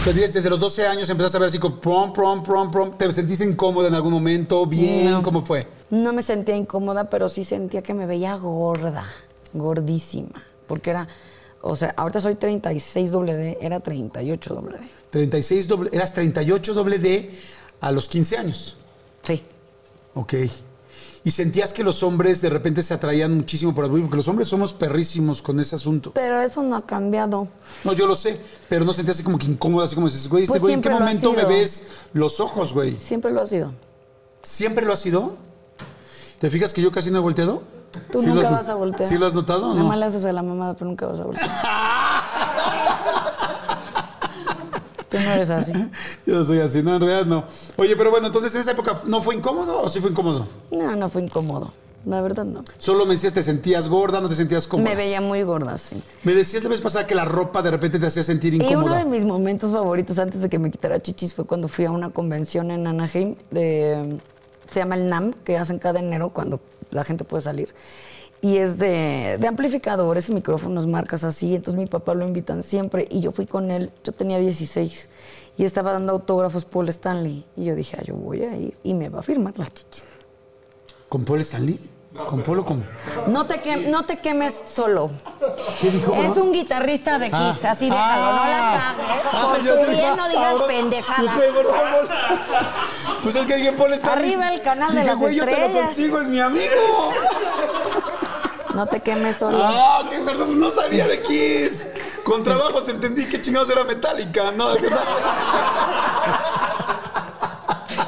[0.04, 2.92] Desde los 12 años empezaste a ver así como prom, prom, prom, prom.
[2.92, 4.66] ¿Te sentiste incómoda en algún momento?
[4.66, 5.10] ¿Bien?
[5.10, 5.22] No.
[5.22, 5.66] ¿Cómo fue?
[5.88, 9.06] No me sentía incómoda, pero sí sentía que me veía gorda,
[9.54, 10.44] gordísima.
[10.66, 11.08] Porque era,
[11.62, 14.84] o sea, ahorita soy 36 doble D, era 38 doble D.
[15.08, 17.30] 36 doble, eras 38 doble D
[17.80, 18.76] a los 15 años.
[19.22, 19.42] Sí.
[20.12, 20.34] Ok.
[21.26, 24.74] Y sentías que los hombres de repente se atraían muchísimo por porque los hombres somos
[24.74, 26.12] perrísimos con ese asunto.
[26.12, 27.48] Pero eso no ha cambiado.
[27.82, 30.42] No, yo lo sé, pero no sentías así como que incómoda, así como dices, güey,
[30.42, 32.96] este Pues güey, ¿en qué momento me ves los ojos, güey?
[32.96, 33.72] Siempre lo ha sido.
[34.42, 35.36] ¿Siempre lo ha sido?
[36.38, 37.62] ¿Te fijas que yo casi no he volteado?
[38.12, 39.08] Tú ¿Sí lo nunca has- vas a voltear.
[39.08, 39.88] ¿Sí lo has notado o Nada no?
[39.88, 41.48] más le haces a la mamada, pero nunca vas a voltear.
[45.14, 45.72] Tú no eres así.
[46.26, 47.44] Yo no soy así, no, en realidad no.
[47.76, 50.46] Oye, pero bueno, entonces en esa época, ¿no fue incómodo o sí fue incómodo?
[50.70, 51.72] No, no fue incómodo.
[52.04, 52.64] La verdad no.
[52.76, 54.90] Solo me decías, ¿te sentías gorda, no te sentías cómoda?
[54.90, 56.02] Me veía muy gorda, sí.
[56.22, 58.68] Me decías la vez pasada que la ropa de repente te hacía sentir Y uno
[58.68, 58.98] incómoda.
[58.98, 62.10] de mis momentos favoritos antes de que me quitara chichis fue cuando fui a una
[62.10, 64.18] convención en Anaheim, de,
[64.70, 67.74] se llama el NAM, que hacen cada enero cuando la gente puede salir.
[68.44, 71.54] Y es de, de amplificadores, micrófonos, marcas así.
[71.54, 75.08] Entonces mi papá lo invitan siempre y yo fui con él, yo tenía 16
[75.56, 77.46] y estaba dando autógrafos Paul Stanley.
[77.56, 80.04] Y yo dije, ah, yo voy a ir y me va a firmar las chichis.
[81.08, 81.80] ¿Con Paul Stanley?
[82.28, 82.84] ¿Con Polo cómo?
[83.28, 85.10] No te, quem- no te quemes solo.
[85.80, 86.14] ¿Qué dijo?
[86.14, 89.30] Es un guitarrista de Kiss, así déjalo, no la cagues.
[89.32, 91.34] Ah, Por yo tu bien no digas pendejadas.
[93.22, 94.32] Pues el que dije Paul Stanley.
[94.34, 95.86] Arriba el canal de Dije, las güey, yo te lo estrellas".
[95.86, 97.12] consigo, es mi amigo.
[98.74, 99.58] No te quemes solo.
[99.62, 101.86] Ah, qué perdón, no sabía de Kiss.
[102.24, 104.74] Con trabajos entendí que chingados era metálica, ¿no?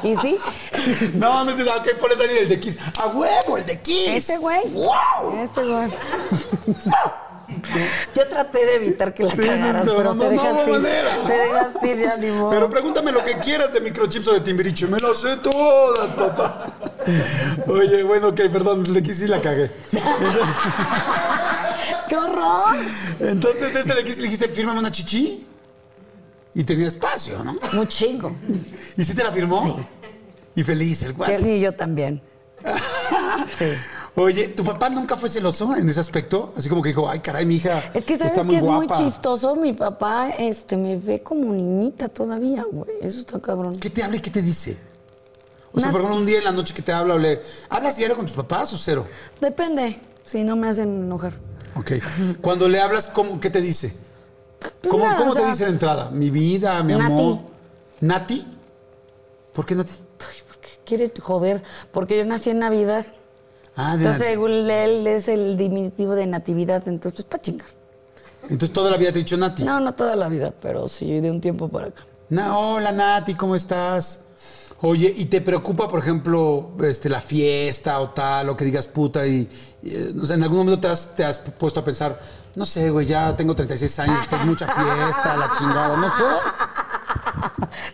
[0.03, 0.37] ¿Y sí?
[1.15, 2.77] No, no verdad, ok, Paul Stanley el de Kiss.
[2.99, 4.09] ¡A huevo, el de Kiss!
[4.09, 4.61] Ese güey.
[4.71, 5.41] ¡Wow!
[5.41, 5.89] Ese güey.
[8.15, 10.63] Yo traté de evitar que la Sí, cagaras, no, pero no, te no dejaste hubo
[10.75, 10.81] ir.
[10.81, 11.11] manera.
[11.25, 12.49] Te dejaste ir ya, ni modo.
[12.49, 14.85] Pero pregúntame lo que quieras de microchips o de timbiriche.
[14.87, 16.65] Me lo sé todas, papá.
[17.67, 19.71] Oye, bueno, ok, perdón, le quise y la cagué.
[22.09, 22.75] ¡Qué horror!
[23.19, 25.45] Entonces, de ese le quise le dijiste, fírmame una chichi.
[26.53, 27.57] Y tenía espacio, ¿no?
[27.73, 28.35] Muy chingo.
[28.97, 29.77] ¿Y sí te la firmó?
[30.55, 31.39] Y feliz el guate.
[31.55, 32.21] Y yo también.
[33.57, 33.65] Sí.
[34.15, 36.51] Oye, ¿tu papá nunca fue celoso en ese aspecto?
[36.57, 38.67] Así como que dijo, ay, caray, mi hija Es que sabes está muy que es
[38.67, 39.55] muy chistoso.
[39.55, 42.89] Mi papá este, me ve como niñita todavía, güey.
[42.99, 43.75] Eso está cabrón.
[43.75, 44.77] ¿Qué te habla y qué te dice?
[45.77, 47.41] O sea, por ejemplo, un día en la noche que te habla le...
[47.69, 49.05] ¿Hablas diario con tus papás o cero?
[49.39, 49.99] Depende.
[50.25, 51.33] Si no me hacen enojar.
[51.75, 51.91] Ok.
[52.41, 53.95] Cuando le hablas, ¿cómo, ¿qué te dice?
[54.89, 56.09] ¿Cómo, nada, cómo o te dice de entrada?
[56.09, 57.05] Mi vida, mi Nati.
[57.05, 57.39] amor.
[58.01, 58.45] ¿Nati?
[59.53, 59.91] ¿Por qué Nati?
[59.91, 61.63] Ay, ¿por qué quiere joder?
[61.91, 63.05] Porque yo nací en Navidad.
[63.75, 66.87] Ah, de Entonces, según él es el diminutivo de natividad.
[66.87, 67.67] Entonces, pues, para chingar.
[68.43, 69.63] Entonces toda la vida te he dicho Nati.
[69.63, 72.05] No, no toda la vida, pero sí de un tiempo para acá.
[72.29, 74.21] Na- hola Nati, ¿cómo estás?
[74.81, 79.25] Oye, ¿y te preocupa, por ejemplo, este, la fiesta o tal, o que digas puta
[79.25, 79.49] y,
[79.81, 82.19] y, eh, o sea, en algún momento te has, te has puesto a pensar,
[82.55, 86.23] no sé, güey, ya tengo 36 años, es mucha fiesta, la chingada, no sé.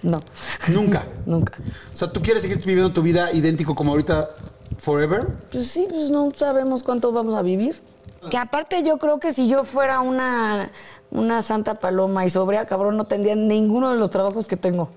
[0.01, 0.21] No,
[0.67, 1.05] Nunca.
[1.25, 1.53] nunca.
[1.93, 4.31] O sea, ¿tú quieres seguir viviendo tu vida idéntico como ahorita,
[4.77, 5.27] forever?
[5.51, 7.81] Pues sí, pues no sabemos cuánto vamos a vivir.
[8.29, 10.71] Que aparte yo creo que si yo fuera una,
[11.11, 14.89] una santa paloma y sobria, cabrón, no tendría ninguno de los trabajos que tengo.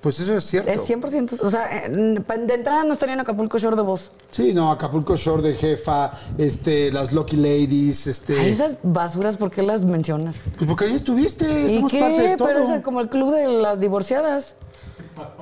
[0.00, 0.70] Pues eso es cierto.
[0.70, 1.40] Es 100%.
[1.42, 4.10] O sea, de entrada no estaría en Acapulco Shore de voz.
[4.30, 8.38] Sí, no, Acapulco Shore de jefa, este, las Lucky Ladies, este.
[8.40, 10.36] Ay, esas basuras, ¿por qué las mencionas?
[10.56, 12.00] Pues porque ahí estuviste, ¿Y somos qué?
[12.00, 12.48] parte de todo.
[12.48, 14.54] Pero es como el club de las divorciadas.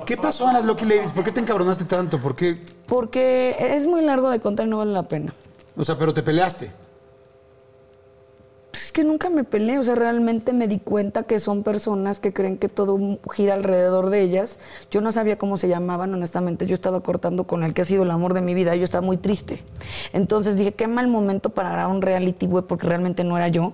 [0.05, 1.13] ¿Qué pasó a las Lucky Ladies?
[1.13, 2.19] ¿Por qué te encabronaste tanto?
[2.19, 2.61] ¿Por qué?
[2.85, 5.33] Porque es muy largo de contar y no vale la pena.
[5.77, 6.69] O sea, pero te peleaste.
[8.89, 12.33] Es que nunca me peleé, o sea, realmente me di cuenta que son personas que
[12.33, 12.97] creen que todo
[13.31, 14.57] gira alrededor de ellas.
[14.89, 18.01] Yo no sabía cómo se llamaban, honestamente, yo estaba cortando con el que ha sido
[18.01, 19.61] el amor de mi vida, yo estaba muy triste.
[20.11, 23.73] Entonces dije, qué mal momento para grabar un reality, güey, porque realmente no era yo.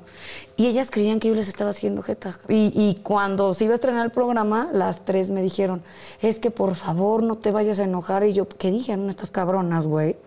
[0.58, 2.38] Y ellas creían que yo les estaba haciendo jeta.
[2.50, 5.82] Y, y cuando se iba a estrenar el programa, las tres me dijeron,
[6.22, 8.26] es que por favor no te vayas a enojar.
[8.26, 10.18] Y yo, ¿qué dijeron estas cabronas, güey?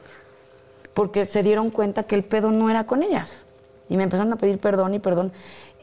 [0.95, 3.45] Porque se dieron cuenta que el pedo no era con ellas.
[3.89, 5.33] Y me empezaron a pedir perdón y perdón.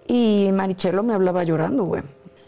[0.07, 2.03] Y Marichelo me hablaba llorando, güey.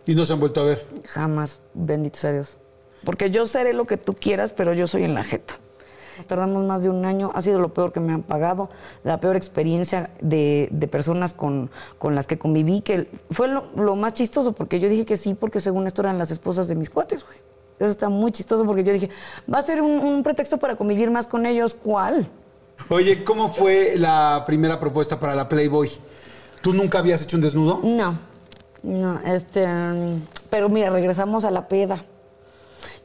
[0.05, 0.85] Y no se han vuelto a ver.
[1.05, 2.57] Jamás, bendito sea Dios.
[3.03, 5.55] Porque yo seré lo que tú quieras, pero yo soy en la jeta.
[6.25, 8.69] Tardamos más de un año, ha sido lo peor que me han pagado,
[9.03, 13.95] la peor experiencia de, de personas con, con las que conviví, que fue lo, lo
[13.95, 16.89] más chistoso, porque yo dije que sí, porque según esto eran las esposas de mis
[16.89, 17.37] cuates, güey.
[17.77, 19.11] Eso está muy chistoso, porque yo dije,
[19.53, 22.27] va a ser un, un pretexto para convivir más con ellos, ¿cuál?
[22.89, 25.89] Oye, ¿cómo fue la primera propuesta para la Playboy?
[26.61, 27.81] ¿Tú nunca habías hecho un desnudo?
[27.83, 28.17] No,
[28.83, 29.67] no, este,
[30.49, 32.03] pero mira, regresamos a la peda.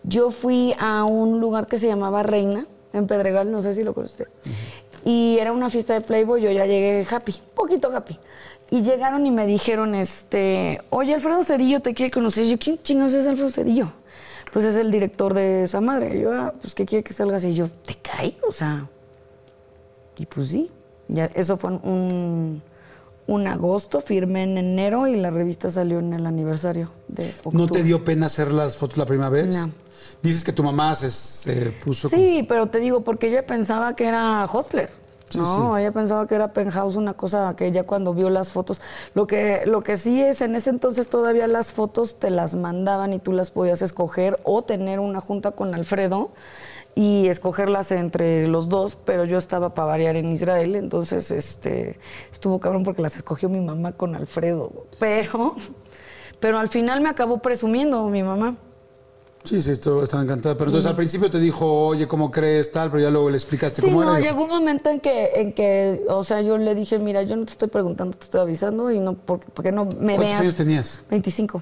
[0.05, 3.95] Yo fui a un lugar que se llamaba Reina, en Pedregal, no sé si lo
[3.95, 4.27] conoce.
[5.05, 8.19] Y era una fiesta de Playboy, yo ya llegué happy, poquito happy.
[8.71, 12.47] Y llegaron y me dijeron, este, oye, Alfredo Cedillo te quiere conocer.
[12.47, 13.93] Yo, ¿quién chingados es Alfredo Cedillo?
[14.53, 16.19] Pues es el director de esa madre.
[16.21, 17.45] Yo, ah, pues que quiere que salgas.
[17.45, 18.37] Y yo, ¿te cae?
[18.47, 18.87] O sea,
[20.17, 20.71] y pues sí,
[21.09, 22.63] ya, eso fue un,
[23.27, 27.59] un agosto, firmé en enero y la revista salió en el aniversario de octubre.
[27.59, 29.55] ¿No te dio pena hacer las fotos la primera vez?
[29.55, 29.71] No.
[30.23, 32.09] Dices que tu mamá se, se puso...
[32.09, 34.91] Sí, pero te digo, porque ella pensaba que era Hostler.
[35.31, 35.81] Sí, no, sí.
[35.81, 38.81] ella pensaba que era Penthouse, una cosa que ella cuando vio las fotos.
[39.15, 43.15] Lo que, lo que sí es, en ese entonces todavía las fotos te las mandaban
[43.15, 46.33] y tú las podías escoger o tener una junta con Alfredo
[46.95, 51.99] y escogerlas entre los dos, pero yo estaba para variar en Israel, entonces este
[52.33, 54.87] estuvo cabrón porque las escogió mi mamá con Alfredo.
[54.99, 55.55] Pero,
[56.41, 58.57] pero al final me acabó presumiendo mi mamá.
[59.45, 60.57] Sí, sí, esto, estaba encantada.
[60.57, 62.91] Pero entonces al principio te dijo, oye, ¿cómo crees tal?
[62.93, 64.25] Pero ya luego le explicaste Sí, cómo no, era.
[64.25, 67.45] llegó un momento en que, en que, o sea, yo le dije, mira, yo no
[67.45, 70.41] te estoy preguntando, te estoy avisando y no, porque, porque no me ¿Cuántos veas.
[70.43, 71.01] años tenías?
[71.11, 71.61] 25.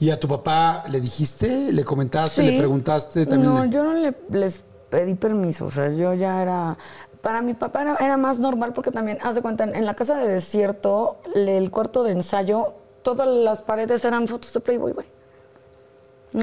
[0.00, 1.72] ¿Y a tu papá le dijiste?
[1.72, 2.42] ¿Le comentaste?
[2.42, 3.26] ¿Le preguntaste?
[3.26, 6.76] También No, le- yo no le, les pedí permiso, o sea, yo ya era...
[7.20, 9.94] Para mi papá era, era más normal porque también, haz de cuenta, en, en la
[9.94, 14.92] casa de desierto, le- el cuarto de ensayo, todas las paredes eran fotos de Playboy,
[14.92, 15.06] güey.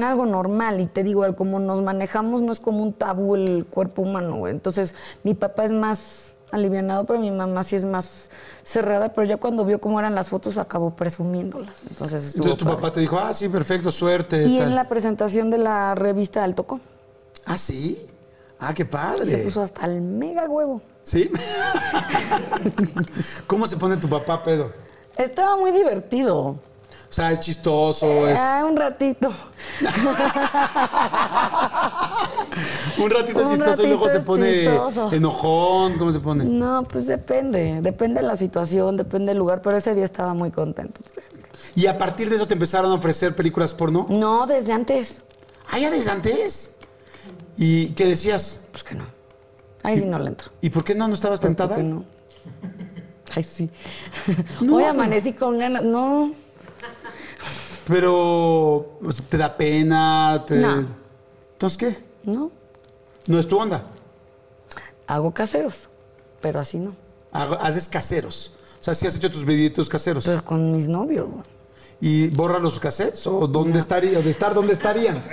[0.02, 4.02] Algo normal, y te digo, como nos manejamos no es como un tabú el cuerpo
[4.02, 4.52] humano, güey.
[4.52, 8.28] Entonces, mi papá es más alivianado, pero mi mamá sí es más
[8.64, 11.74] cerrada, pero ya cuando vio cómo eran las fotos acabó presumiéndolas.
[11.88, 12.64] Entonces, tu padre.
[12.64, 14.46] papá te dijo, ah, sí, perfecto, suerte.
[14.46, 14.68] Y tal.
[14.68, 16.80] en la presentación de la revista Al Tocó.
[17.44, 18.06] Ah, sí.
[18.58, 19.38] Ah, qué Se padre.
[19.38, 20.80] puso hasta el mega huevo.
[21.02, 21.30] ¿Sí?
[23.46, 24.72] ¿Cómo se pone tu papá, pedo?
[25.16, 26.56] Estaba muy divertido.
[27.08, 28.38] O sea, es chistoso, es...
[28.40, 29.32] Ah, un ratito.
[32.98, 35.12] Un ratito Un chistoso y luego se pone chistoso.
[35.12, 35.98] enojón.
[35.98, 36.44] ¿Cómo se pone?
[36.44, 37.80] No, pues depende.
[37.82, 41.00] Depende de la situación, depende del lugar, pero ese día estaba muy contento.
[41.74, 44.06] Y a partir de eso te empezaron a ofrecer películas porno.
[44.08, 45.22] No, desde antes.
[45.70, 46.72] Ah, ya desde antes.
[47.56, 48.62] ¿Y qué decías?
[48.72, 49.04] Pues que no.
[49.82, 50.50] Ahí sí no le entro.
[50.60, 51.06] ¿Y por qué no?
[51.06, 51.76] ¿No estabas ¿Por tentada?
[51.78, 52.04] no?
[53.34, 53.70] Ay, sí.
[54.60, 55.82] No, Hoy amanecí con ganas.
[55.82, 56.32] No,
[57.86, 60.44] Pero te da pena.
[60.46, 60.56] Te...
[60.56, 60.84] No.
[61.52, 62.04] Entonces, ¿qué?
[62.24, 62.50] no.
[63.26, 63.82] No es tu onda.
[65.08, 65.88] Hago caseros,
[66.40, 66.94] pero así no.
[67.32, 68.52] Haces caseros.
[68.80, 70.24] O sea, sí has hecho tus videitos caseros.
[70.24, 71.28] Pero con mis novios.
[71.28, 71.42] güey.
[72.00, 73.26] ¿Y borras los cassettes?
[73.26, 74.18] ¿O dónde estaría?
[74.18, 75.24] ¿O de estar dónde estarían?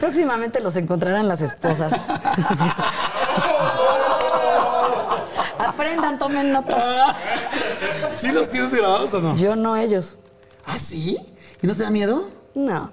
[0.00, 1.92] Próximamente los encontrarán las esposas.
[5.58, 7.16] Aprendan, tomen nota.
[8.12, 9.36] ¿Sí los tienes grabados o no?
[9.36, 10.16] Yo no ellos.
[10.68, 11.18] ¿Ah, sí?
[11.62, 12.28] ¿Y no te da miedo?
[12.54, 12.92] No.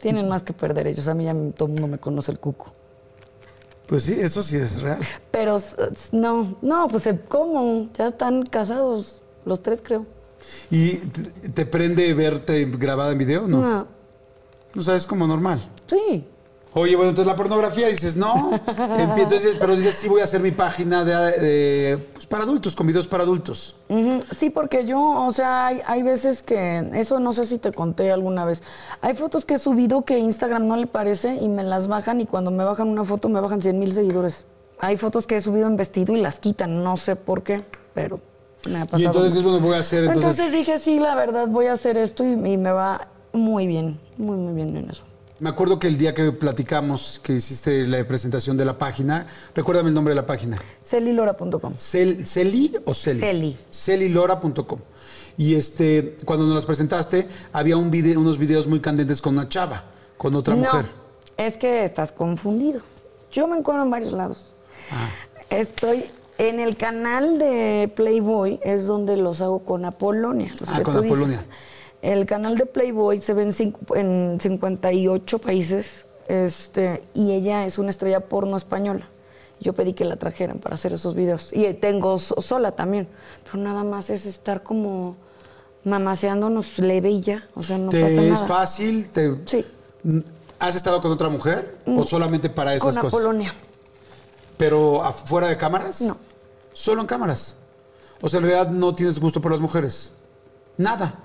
[0.00, 1.06] Tienen más que perder ellos.
[1.06, 2.72] A mí ya todo el mundo me conoce el cuco.
[3.86, 5.00] Pues sí, eso sí es real.
[5.30, 5.58] Pero
[6.12, 7.88] no, no, pues eh, ¿cómo?
[7.96, 10.06] Ya están casados, los tres creo.
[10.70, 13.46] ¿Y te, te prende verte grabada en video?
[13.46, 13.60] No.
[13.60, 13.86] No.
[14.74, 15.60] O sea, es como normal.
[15.86, 16.26] Sí.
[16.74, 18.50] Oye, bueno, entonces la pornografía dices, no.
[19.18, 22.86] Entonces, pero dices, sí voy a hacer mi página de, de, pues, para adultos, con
[22.86, 23.76] videos para adultos.
[24.34, 28.10] Sí, porque yo, o sea, hay, hay veces que, eso no sé si te conté
[28.10, 28.62] alguna vez,
[29.02, 32.26] hay fotos que he subido que Instagram no le parece y me las bajan y
[32.26, 34.46] cuando me bajan una foto me bajan 100 mil seguidores.
[34.78, 38.18] Hay fotos que he subido en vestido y las quitan, no sé por qué, pero
[38.70, 39.02] me ha pasado.
[39.02, 39.38] Y entonces mucho.
[39.40, 40.38] es donde voy a hacer, entonces...
[40.38, 44.00] Entonces dije, sí, la verdad, voy a hacer esto y, y me va muy bien,
[44.16, 45.02] muy, muy bien en eso.
[45.42, 49.26] Me acuerdo que el día que platicamos, que hiciste la presentación de la página,
[49.56, 50.56] recuérdame el nombre de la página.
[50.84, 51.74] Celilora.com.
[51.74, 53.18] Cel- ¿Celi o Celi?
[53.18, 53.56] Celi.
[53.68, 54.78] Celilora.com.
[55.36, 59.48] Y este, cuando nos las presentaste, había un video, unos videos muy candentes con una
[59.48, 59.82] chava,
[60.16, 60.84] con otra mujer.
[61.36, 62.80] Es que estás confundido.
[63.32, 64.52] Yo me encuentro en varios lados.
[64.92, 65.10] Ah.
[65.50, 66.04] Estoy
[66.38, 70.52] en el canal de Playboy, es donde los hago con Apolonia.
[70.60, 71.40] los Ah, que con dices.
[72.02, 77.78] El canal de Playboy se ve en, cincu- en 58 países este, y ella es
[77.78, 79.08] una estrella porno española.
[79.60, 81.50] Yo pedí que la trajeran para hacer esos videos.
[81.52, 83.06] Y tengo so- sola también.
[83.44, 85.16] Pero nada más es estar como
[85.84, 87.48] mamaseándonos leve y ya.
[87.54, 88.46] O sea, no ¿Te pasa es nada.
[88.46, 89.08] fácil?
[89.10, 89.64] Te- Sí.
[90.58, 93.20] ¿Has estado con otra mujer o solamente para esas Con cosas?
[93.20, 93.52] Apolonia.
[94.56, 96.00] ¿Pero afuera de cámaras?
[96.02, 96.16] No.
[96.72, 97.56] Solo en cámaras.
[98.20, 100.12] O sea, en realidad no tienes gusto por las mujeres.
[100.76, 101.18] Nada.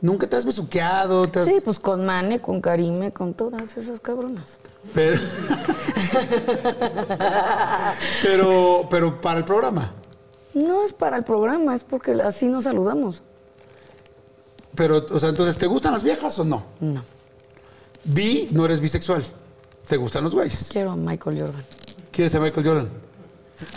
[0.00, 1.46] Nunca te has besuqueado, te has...
[1.46, 4.58] Sí, pues con Mane, con Karime, con todas esas cabronas.
[4.94, 5.20] Pero...
[8.22, 9.92] pero, pero para el programa.
[10.54, 13.22] No es para el programa, es porque así nos saludamos.
[14.74, 16.64] Pero, o sea, entonces, ¿te gustan las viejas o no?
[16.80, 17.02] No,
[18.04, 19.22] Bi, no eres bisexual.
[19.86, 20.68] ¿Te gustan los güeyes?
[20.72, 21.64] quiero a Michael Jordan.
[22.12, 22.88] ¿Quieres a Michael Jordan?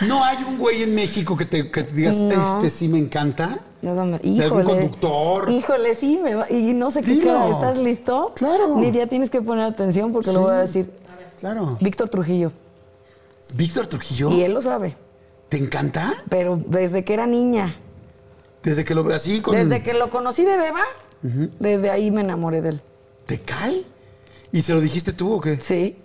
[0.07, 2.55] ¿No hay un güey en México que te, que te digas, No.
[2.57, 3.59] este sí me encanta?
[3.81, 4.79] Luego me- ¿De algún híjole.
[4.79, 5.51] conductor?
[5.51, 7.13] Híjole, sí, me va- y no sé qué.
[7.13, 8.31] ¿Estás listo?
[8.35, 8.79] Claro.
[8.79, 10.35] Lidia, tienes que poner atención porque Sí.
[10.35, 10.89] lo voy a decir.
[11.39, 11.77] Claro.
[11.81, 12.51] Víctor Trujillo.
[13.55, 14.31] ¿Víctor Trujillo?
[14.31, 14.95] Y él lo sabe,
[15.49, 16.13] ¿Te encanta?
[16.29, 17.75] pero desde que era niña,
[18.63, 19.53] Desde que lo veo así con...
[19.55, 20.83] desde que lo conocí de beba,
[21.59, 22.81] desde ahí me enamoré de él.
[23.25, 23.83] ¿Te cae?
[24.53, 25.59] ¿Y se lo dijiste tú o qué?
[25.61, 25.97] Sí,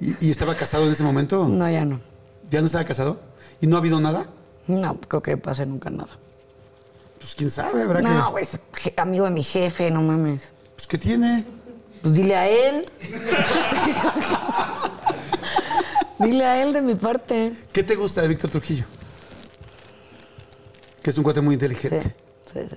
[0.00, 1.46] ¿Y, y estaba casado en ese momento?
[1.46, 2.00] no, ya no.
[2.50, 3.18] ¿Ya no estaba casado?
[3.60, 4.26] ¿Y no ha habido nada?
[4.66, 6.10] No, creo que pase nunca nada.
[7.18, 8.30] Pues quién sabe, habrá No, que...
[8.32, 8.60] pues,
[8.96, 10.52] amigo de mi jefe, no mames.
[10.74, 11.44] Pues ¿qué tiene?
[12.02, 12.86] Pues dile a él.
[16.18, 17.52] dile a él de mi parte.
[17.72, 18.84] ¿Qué te gusta de Víctor Trujillo?
[21.02, 22.14] Que es un cuate muy Sí, inteligente.
[22.52, 22.76] sí, sí, sí.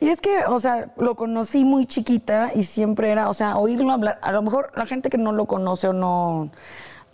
[0.00, 3.90] Y es que, o sea, lo conocí muy chiquita y siempre era, o sea, oírlo
[3.92, 4.18] hablar.
[4.22, 6.50] A lo mejor la gente que no lo conoce o no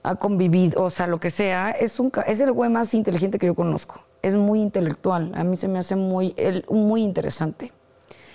[0.02, 3.46] ha convivido, o sea, lo que sea, es, un, es el güey más inteligente que
[3.46, 4.00] yo conozco.
[4.22, 5.32] Es muy intelectual.
[5.34, 7.72] A mí se me hace muy, él, muy interesante.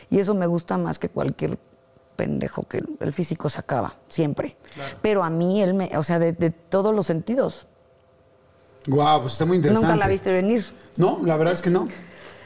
[0.10, 1.58] Y eso me gusta más que cualquier
[2.15, 4.56] pendejo que el físico se acaba, siempre.
[5.02, 7.67] Pero a mí, él me, o sea, de, de todos los sentidos.
[8.88, 9.88] Guau, pues está muy interesante.
[9.88, 10.65] Nunca la viste venir.
[10.97, 11.88] No, la verdad es que no.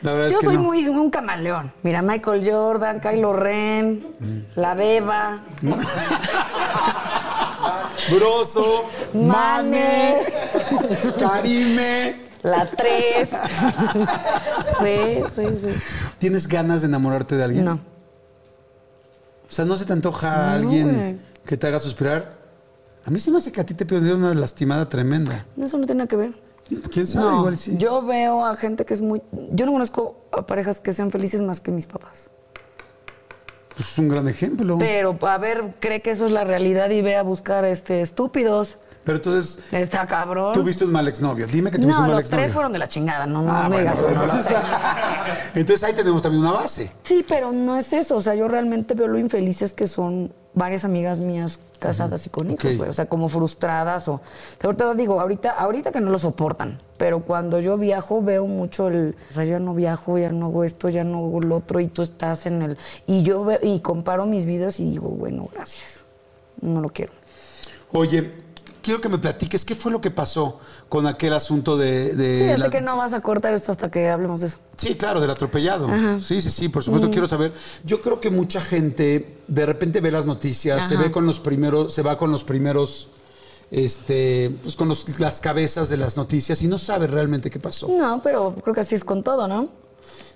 [0.03, 0.63] La verdad Yo es que soy no.
[0.63, 1.73] muy un camaleón.
[1.81, 5.43] Mira, Michael Jordan, Kylo Ren, La Beba,
[8.13, 10.15] Broso, Mane.
[11.19, 12.15] Karime.
[12.43, 13.29] las tres.
[14.81, 15.79] sí, sí, sí.
[16.19, 17.65] ¿Tienes ganas de enamorarte de alguien?
[17.65, 17.73] No.
[17.73, 21.17] O sea, ¿no se te antoja No, alguien güey.
[21.45, 22.37] que te haga suspirar?
[23.05, 25.45] A mí se me hace que a ti te pidieron una lastimada tremenda.
[25.59, 26.33] Eso no tiene nada que ver.
[26.91, 27.25] ¿Quién sabe?
[27.31, 27.75] No, Igual sí.
[27.77, 29.21] yo veo a gente que es muy...
[29.51, 32.29] Yo no conozco a parejas que sean felices más que mis papás.
[33.77, 34.77] Pues es un gran ejemplo.
[34.79, 38.79] Pero, a ver, cree que eso es la realidad y ve a buscar este estúpidos.
[39.03, 40.51] Pero entonces, Está cabrón.
[40.53, 41.45] tuviste un mal exnovio.
[41.45, 42.43] Dime que tuviste No, un mal los exnovio.
[42.43, 44.57] tres fueron de la chingada, no, no Ah, me bueno, digas pero eso, no, entonces,
[45.53, 46.91] entonces ahí tenemos también una base.
[47.03, 48.15] Sí, pero no es eso.
[48.15, 52.49] O sea, yo realmente veo lo infelices que son varias amigas mías casadas y con
[52.49, 52.77] hijos, Ok.
[52.77, 52.89] güey.
[52.89, 54.21] O sea, como frustradas o...
[54.57, 56.79] Pero te digo, ahorita, ahorita que no lo soportan.
[56.97, 59.15] Pero cuando yo viajo veo mucho el...
[59.29, 61.87] O sea, yo no viajo, ya no hago esto, ya no hago lo otro y
[61.87, 62.77] tú estás en el...
[63.05, 66.03] Y yo veo, y comparo mis vidas y digo, bueno, gracias.
[66.59, 67.11] No lo quiero.
[67.91, 68.33] Oye,
[68.87, 72.15] quiero que me platiques qué fue lo que pasó con aquel asunto de...
[72.15, 74.47] de Sí, ya sé la- que no vas a cortar esto hasta que hablemos de
[74.47, 74.59] eso.
[74.77, 75.89] Sí, claro, del atropellado.
[76.21, 76.85] Sí, sí, sí, por Mm.
[76.85, 77.51] supuesto quiero saber.
[77.83, 81.93] Yo creo que mucha gente de repente ve las noticias, se ve con los primeros,
[81.93, 83.09] se va con los primeros,
[83.71, 87.89] este, pues con los- las cabezas de las noticias y no sabe realmente qué pasó.
[87.89, 89.67] No, pero creo que así es con todo, ¿no?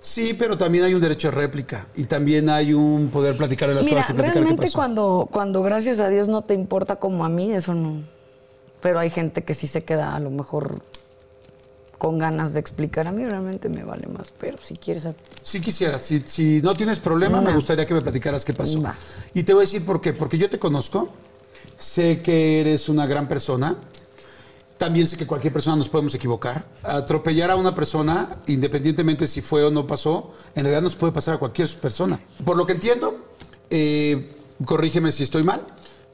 [0.01, 3.75] Sí, pero también hay un derecho de réplica y también hay un poder platicar de
[3.75, 4.77] las Mira, cosas y platicar qué realmente pasó.
[4.77, 8.01] cuando, cuando gracias a Dios no te importa como a mí, eso no.
[8.81, 10.81] Pero hay gente que sí se queda a lo mejor
[12.01, 13.07] con ganas de explicar.
[13.07, 15.07] A mí realmente me vale más, pero si quieres...
[15.43, 18.83] Si quisiera, si, si no tienes problema, me gustaría que me platicaras qué pasó.
[19.35, 20.11] Y te voy a decir por qué.
[20.11, 21.09] Porque yo te conozco,
[21.77, 23.75] sé que eres una gran persona.
[24.79, 26.65] También sé que cualquier persona nos podemos equivocar.
[26.82, 31.36] Atropellar a una persona, independientemente si fue o no pasó, en realidad nos puede pasar
[31.36, 32.19] a cualquier persona.
[32.43, 33.27] Por lo que entiendo,
[33.69, 35.61] eh, corrígeme si estoy mal,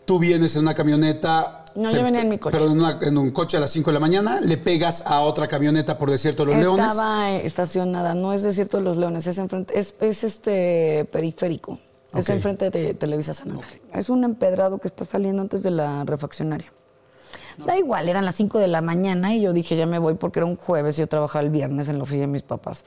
[0.03, 1.63] tú vienes en una camioneta...
[1.77, 2.57] No, yo venía en mi coche.
[2.57, 5.21] Pero en, una- en un coche a las 5 de la mañana, le pegas a
[5.21, 6.87] otra camioneta por Desierto de los Leones.
[6.87, 11.77] Estaba estacionada, no es Desierto de los Leones, es enfrente, es, es este periférico.
[12.13, 12.35] Es Ok.
[12.35, 13.81] enfrente de Televisa San Ángel.
[13.93, 16.71] Es un empedrado que está saliendo antes de la refaccionaria.
[17.65, 20.39] Da igual, eran las 5 de la mañana y yo dije, ya me voy porque
[20.39, 22.85] era un jueves y yo trabajaba el viernes en la oficina de mis papás.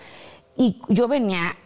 [0.57, 1.57] Y yo venía,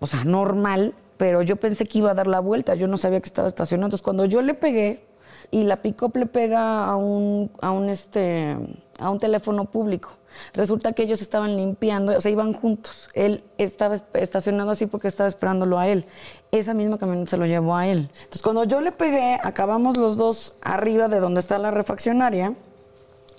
[0.00, 3.20] o sea, normal, pero yo pensé que iba a dar la vuelta, yo no sabía
[3.20, 3.86] que estaba estacionado.
[3.88, 5.04] Entonces, cuando yo le pegué
[5.50, 8.56] y la pick-up le pega a un, a un, este,
[8.98, 10.12] a un teléfono público,
[10.54, 13.08] resulta que ellos estaban limpiando, o sea, iban juntos.
[13.14, 16.06] Él estaba estacionado así porque estaba esperándolo a él.
[16.50, 18.10] Esa misma camioneta se lo llevó a él.
[18.14, 22.54] Entonces, cuando yo le pegué, acabamos los dos arriba de donde está la refaccionaria.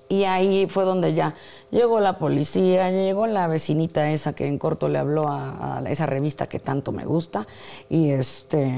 [0.09, 1.33] Y ahí fue donde ya
[1.71, 6.05] llegó la policía, llegó la vecinita esa que en corto le habló a, a esa
[6.05, 7.47] revista que tanto me gusta.
[7.89, 8.71] Y este.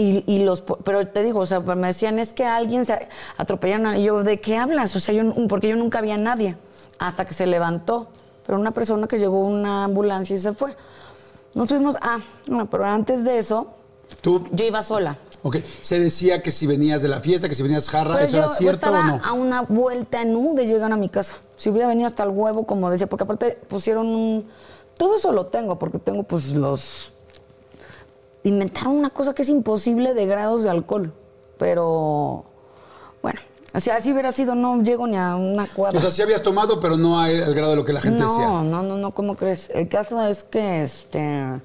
[0.00, 0.62] Y, y los.
[0.84, 3.86] Pero te digo, o sea, me decían, es que alguien se atropellaron.
[3.86, 3.98] a-".
[3.98, 4.94] Y yo, ¿de qué hablas?
[4.94, 6.56] O sea, yo, porque yo nunca vi a nadie
[7.00, 8.06] hasta que se levantó.
[8.46, 10.74] Pero una persona que llegó una ambulancia y se fue.
[11.54, 11.96] Nos fuimos.
[12.00, 13.74] Ah, no, pero antes de eso,
[14.22, 15.18] Tú, yo iba sola.
[15.42, 18.36] ok, se decía que si venías de la fiesta, que si venías jarra, Pero ¿eso
[18.36, 19.24] yo, era yo cierto o estaba no?
[19.24, 21.36] a una vuelta en U de llegar a mi casa.
[21.56, 24.48] Si hubiera venido hasta el huevo, como decía, porque aparte pusieron un...
[24.96, 27.12] Todo eso lo tengo, porque tengo pues los...
[28.48, 31.12] Inventaron una cosa que es imposible de grados de alcohol.
[31.58, 32.44] Pero,
[33.20, 33.40] bueno,
[33.74, 35.98] o sea, si hubiera sido, no llego ni a una cuadra.
[35.98, 38.28] O sea, sí habías tomado, pero no al grado de lo que la gente no,
[38.28, 38.46] decía.
[38.48, 39.68] No, no, no, ¿cómo crees?
[39.70, 41.60] El caso es que este.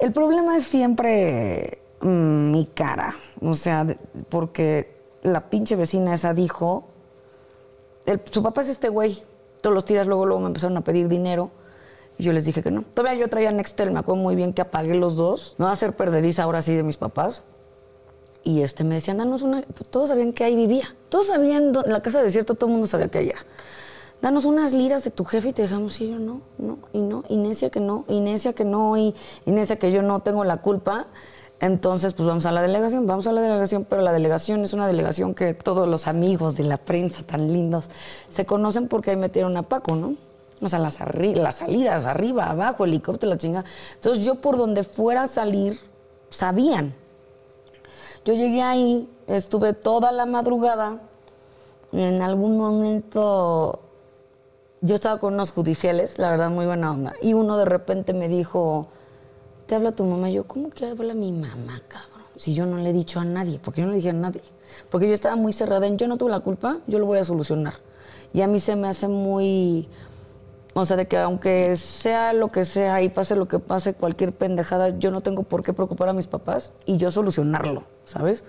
[0.00, 3.16] El problema es siempre mm, mi cara.
[3.40, 3.86] O sea,
[4.28, 6.84] porque la pinche vecina esa dijo.
[8.04, 9.22] el- su papá es este güey.
[9.62, 11.50] Todos los tiras, luego, luego me empezaron a pedir dinero.
[12.18, 12.82] Yo les dije que no.
[12.82, 15.54] Todavía yo traía Nextel, me acuerdo muy bien que apagué los dos.
[15.58, 17.42] Me va a hacer perdediza ahora sí de mis papás.
[18.42, 19.62] Y este, me decían, danos una.
[19.62, 20.94] pues, todos sabían que ahí vivía.
[21.08, 23.40] Todos sabían, en la casa de desierto todo el mundo sabía que ahí era.
[24.22, 26.00] Danos unas liras de tu jefe y te dejamos.
[26.00, 29.14] Y yo, no, no, y no, y necia que no, y necia que no, y,
[29.44, 31.06] necia que yo no tengo la culpa.
[31.58, 34.86] Entonces, pues vamos a la delegación, vamos a la delegación, pero la delegación es una
[34.86, 37.86] delegación que todos los amigos de la prensa tan lindos
[38.28, 40.14] se conocen porque ahí metieron a Paco, ¿no?
[40.60, 43.64] O sea, las, las salidas, arriba, abajo, helicóptero, la chingada.
[43.94, 45.78] Entonces, yo por donde fuera a salir,
[46.30, 46.94] sabían.
[48.24, 50.98] Yo llegué ahí, estuve toda la madrugada.
[51.92, 53.80] y En algún momento
[54.80, 57.14] yo estaba con unos judiciales, la verdad, muy buena onda.
[57.22, 58.88] Y uno de repente me dijo,
[59.66, 60.30] te habla tu mamá.
[60.30, 62.26] Yo, ¿cómo que habla mi mamá, cabrón?
[62.36, 64.42] Si yo no le he dicho a nadie, porque yo no le dije a nadie.
[64.90, 67.24] Porque yo estaba muy cerrada en, yo no tuve la culpa, yo lo voy a
[67.24, 67.74] solucionar.
[68.32, 69.88] Y a mí se me hace muy...
[70.78, 74.34] O sea, de que aunque sea lo que sea y pase lo que pase, cualquier
[74.34, 78.44] pendejada, yo no tengo por qué preocupar a mis papás y yo solucionarlo, ¿sabes?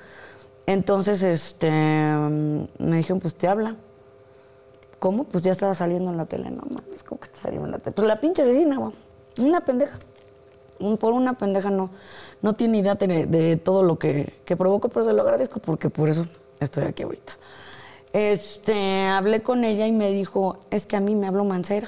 [0.66, 3.78] Entonces, este, me dijeron, pues te habla.
[5.00, 5.24] ¿Cómo?
[5.24, 6.50] Pues ya estaba saliendo en la tele.
[6.50, 7.94] No mames, ¿cómo que está saliendo en la tele?
[7.96, 8.78] Pues la pinche vecina.
[9.40, 9.98] Una pendeja.
[11.00, 11.92] Por una pendeja no,
[12.42, 15.90] no tiene idea de, de todo lo que, que provoco, pero se lo agradezco porque
[15.90, 16.26] por eso
[16.60, 17.32] estoy aquí ahorita.
[18.12, 21.88] Este, hablé con ella y me dijo, es que a mí me habló Mancera.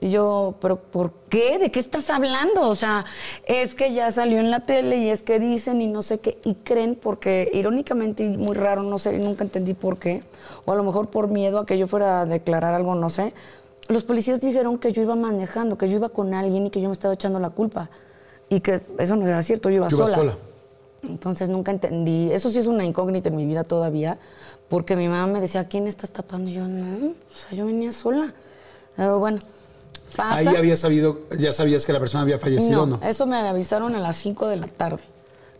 [0.00, 1.58] Y yo, ¿pero por qué?
[1.58, 2.68] ¿De qué estás hablando?
[2.68, 3.04] O sea,
[3.44, 6.38] es que ya salió en la tele y es que dicen y no sé qué,
[6.44, 10.22] y creen porque irónicamente y muy raro, no sé, nunca entendí por qué,
[10.64, 13.34] o a lo mejor por miedo a que yo fuera a declarar algo, no sé.
[13.88, 16.88] Los policías dijeron que yo iba manejando, que yo iba con alguien y que yo
[16.88, 17.90] me estaba echando la culpa.
[18.48, 20.14] Y que eso no era cierto, yo iba ibas sola.
[20.14, 20.36] sola.
[21.02, 22.32] Entonces nunca entendí.
[22.32, 24.18] Eso sí es una incógnita en mi vida todavía,
[24.68, 26.50] porque mi mamá me decía, ¿a quién estás tapando?
[26.50, 28.32] Y yo, no, o sea, yo venía sola.
[28.96, 29.38] Pero bueno,
[30.16, 30.36] pasa.
[30.36, 33.06] Ahí había sabido, ya sabías que la persona había fallecido, no, ¿no?
[33.06, 35.02] eso me avisaron a las 5 de la tarde,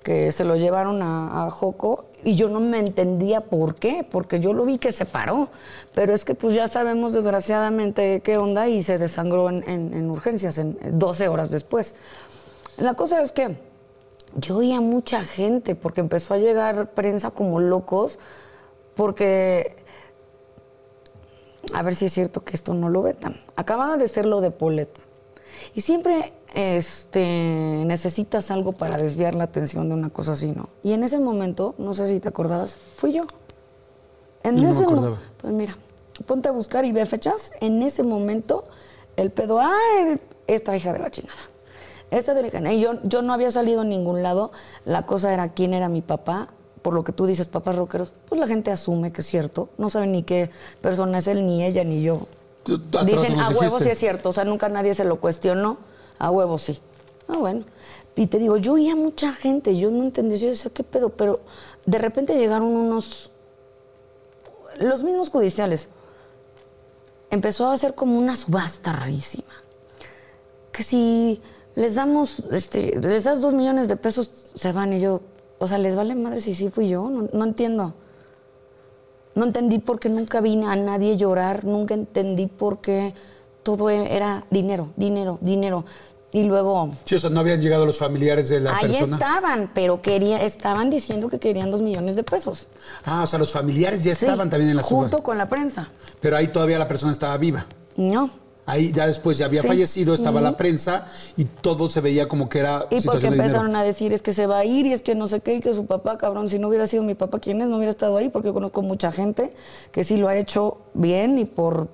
[0.03, 4.41] que se lo llevaron a, a Joco y yo no me entendía por qué, porque
[4.41, 5.49] yo lo vi que se paró,
[5.95, 10.11] pero es que pues ya sabemos desgraciadamente qué onda y se desangró en, en- en
[10.11, 11.95] urgencias en 12 horas después.
[12.77, 13.57] La cosa es que
[14.37, 18.19] yo oía mucha gente porque empezó a llegar prensa como locos,
[18.95, 19.77] porque
[21.73, 23.37] a ver si es cierto que esto no lo vetan.
[23.57, 24.91] Acababa de ser lo de Polet.
[25.75, 30.69] Y siempre este, necesitas algo para desviar la atención de una cosa así, ¿no?
[30.83, 33.23] Y en ese momento, no sé si te acordabas, fui yo.
[34.43, 35.19] En No me ese acordaba.
[35.41, 35.77] Pues mira,
[36.27, 37.53] ponte a buscar y ve fechas.
[37.61, 38.65] En ese momento,
[39.17, 40.21] el pedo, ¡ay!
[40.47, 41.39] Esta hija de la chingada.
[42.11, 44.51] Esta de la Y yo, yo no había salido a ningún lado.
[44.85, 46.49] La cosa era quién era mi papá.
[46.83, 49.69] Por lo que tú dices, papás rockeros, pues la gente asume que es cierto.
[49.77, 50.51] No saben ni qué
[50.81, 52.27] persona es él, ni ella, ni yo.
[52.65, 53.85] Dicen, a huevo dijiste".
[53.85, 54.31] sí es cierto.
[54.31, 55.79] O sea, nunca nadie se lo cuestionó.
[56.19, 56.81] A huevo sí.
[57.29, 57.65] Ah, bueno.
[58.17, 61.11] Y te digo, yo oía mucha gente, yo no entendía, yo decía, ¿qué pedo?
[61.11, 61.41] Pero
[61.87, 63.31] de repente llegaron unos,
[64.79, 65.89] los mismos judiciales.
[67.31, 69.55] Empezó a hacer como una subasta rarísima.
[70.73, 71.41] Que si
[71.75, 75.23] les damos, este, les das dos millones de pesos, se van y yo,
[75.61, 77.95] o sea, les vale madre si sí fui yo, no, no entiendo.
[79.37, 83.15] No entendí por qué nunca vine a nadie llorar, nunca entendí por qué
[83.63, 85.85] todo era dinero, dinero, dinero.
[86.33, 89.17] Y luego, Sí, o sea, no habían llegado los familiares de la ahí persona.
[89.17, 92.67] estaban, pero quería, estaban diciendo que querían dos millones de pesos.
[93.05, 95.91] Ah, o sea, los familiares ya Sí, estaban también en la Junto con la prensa.
[96.21, 97.67] Pero ahí todavía la persona estaba viva.
[97.97, 98.31] No.
[98.71, 99.69] Ahí ya después ya había Sí.
[99.69, 101.07] fallecido, estaba la prensa
[101.37, 103.79] y todo se veía como que era Y porque empezaron dinero.
[103.79, 105.61] a decir es que se va a ir y es que no sé qué y
[105.61, 107.69] que su papá, cabrón, si no hubiera sido mi papá, ¿quién es?
[107.69, 109.53] No hubiera estado ahí porque yo conozco mucha gente
[109.93, 111.89] que sí lo ha hecho bien y por,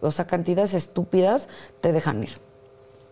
[0.00, 1.48] o sea, cantidades estúpidas
[1.80, 2.30] te dejan ir.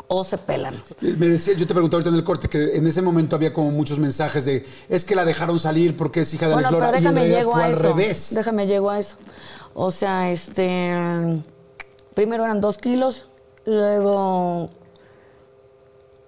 [0.09, 0.75] O se pelan.
[1.01, 3.71] Me decía, yo te pregunté ahorita en el corte que en ese momento había como
[3.71, 6.99] muchos mensajes de es que la dejaron salir porque es hija de Bueno, Alex Lora
[6.99, 8.35] pero y en llego fue a al revés.
[8.35, 9.17] Déjame llego a eso.
[9.73, 10.91] O sea, este.
[12.15, 13.27] Primero eran dos kilos,
[13.65, 14.69] luego.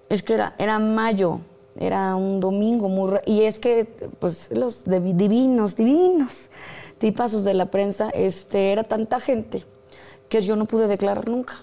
[0.09, 1.39] Es que era, era mayo,
[1.75, 3.19] era un domingo muy.
[3.25, 3.85] Y es que,
[4.19, 6.49] pues, los de- divinos, divinos
[6.97, 9.65] tipazos de la prensa, este, era tanta gente
[10.29, 11.55] que yo no pude declarar nunca.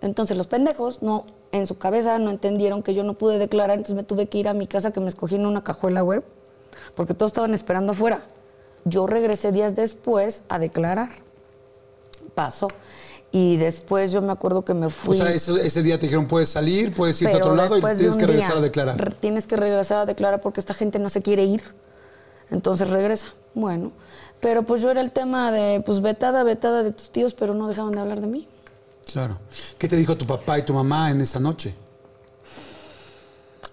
[0.00, 3.96] Entonces los pendejos no, en su cabeza no entendieron que yo no pude declarar, entonces
[3.96, 6.22] me tuve que ir a mi casa que me escogí en una cajuela web,
[6.94, 8.24] porque todos estaban esperando afuera.
[8.84, 11.08] Yo regresé días después a declarar.
[12.34, 12.68] Pasó.
[13.32, 15.16] Y después yo me acuerdo que me O fui.
[15.16, 18.16] sea, ese, ese día te dijeron puedes salir, puedes irte a otro lado y tienes
[18.16, 19.14] que regresar a declarar.
[19.20, 21.62] Tienes que regresar a declarar porque esta gente no se quiere ir.
[22.50, 23.26] Entonces regresa.
[23.54, 23.90] Bueno,
[24.40, 27.68] pero pues yo era el tema de, pues vetada, vetada de tus tíos, pero no
[27.68, 28.48] dejaban de hablar de mí.
[29.12, 29.38] Claro.
[29.78, 31.74] ¿Qué te dijo tu papá y tu mamá en esa noche?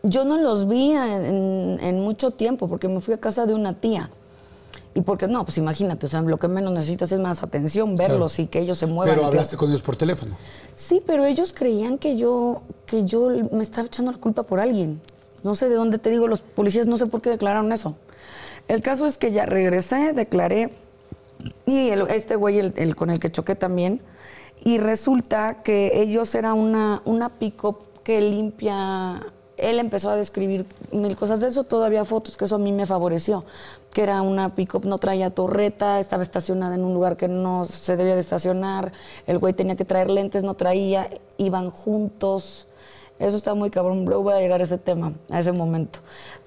[0.02, 3.54] Yo no los vi en, en- en mucho tiempo porque me fui a casa de
[3.54, 4.10] una tía.
[4.96, 8.38] Y porque no, pues imagínate, o sea, lo que menos necesitas es más atención, verlos
[8.38, 9.10] y que ellos se muevan.
[9.16, 10.36] Pero que- hablaste con ellos por teléfono.
[10.76, 15.02] Sí, pero ellos creían que yo, que yo me estaba echando la culpa por alguien.
[15.44, 17.96] No sé de dónde te digo, los policías no sé por qué declararon eso.
[18.68, 20.70] El caso es que ya regresé, declaré,
[21.66, 24.00] y el- este güey, el, el con el que choqué también,
[24.64, 29.26] y resulta que ellos era una, una pick-up que limpia.
[29.58, 32.86] Él empezó a describir mil cosas de eso, todavía fotos, que eso a mí me
[32.86, 33.44] favoreció.
[33.94, 37.96] Que era una pick-up, no traía torreta, estaba estacionada en un lugar que no se
[37.96, 38.92] debía de estacionar.
[39.28, 42.68] El güey tenía que traer lentes, no traía, iban juntos.
[43.20, 46.00] Eso está muy cabrón, luego voy a llegar a ese tema, a ese momento.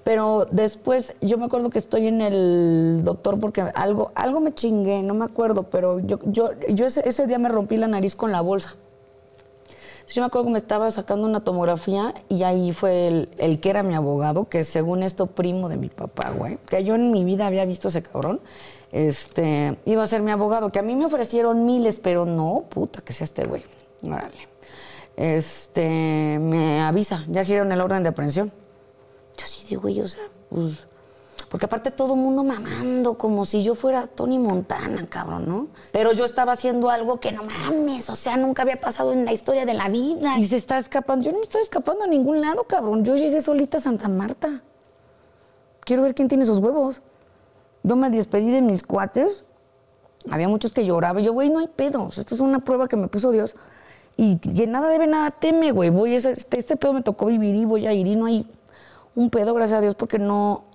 [0.03, 5.01] Pero después, yo me acuerdo que estoy en el doctor porque algo, algo me chingué,
[5.01, 8.31] no me acuerdo, pero yo, yo, yo ese, ese día me rompí la nariz con
[8.31, 8.75] la bolsa.
[10.09, 13.83] Yo me acuerdo que me estaba sacando una tomografía y ahí fue el, que era
[13.83, 17.45] mi abogado, que según esto primo de mi papá, güey, que yo en mi vida
[17.45, 18.39] había visto ese cabrón,
[18.93, 23.01] este, iba a ser mi abogado, que a mí me ofrecieron miles, pero no, puta,
[23.01, 23.63] que sea este güey,
[24.01, 24.47] órale.
[25.17, 28.51] Este, me avisa, ya giraron el orden de aprehensión.
[29.37, 30.87] Yo sí digo, güey, o sea, pues...
[31.49, 35.67] Porque aparte todo el mundo mamando, como si yo fuera Tony Montana, cabrón, ¿no?
[35.93, 39.31] Pero yo estaba haciendo algo que no mames, o sea, nunca había pasado en la
[39.31, 40.37] historia de la vida.
[40.37, 41.23] Y se está escapando.
[41.25, 43.05] Yo no me estoy escapando a ningún lado, cabrón.
[43.05, 44.61] Yo llegué solita a Santa Marta.
[45.81, 47.01] Quiero ver quién tiene esos huevos.
[47.83, 49.45] Yo me despedí de mis cuates.
[50.29, 51.23] Había muchos que lloraban.
[51.23, 52.17] Yo, güey, no hay pedos.
[52.17, 53.55] Esto es una prueba que me puso Dios.
[54.17, 55.91] Y, y nada debe, nada teme, güey.
[55.91, 58.45] Voy, este, este pedo me tocó vivir y voy a ir y no hay
[59.17, 60.65] un pedo, gracias a Dios, porque no,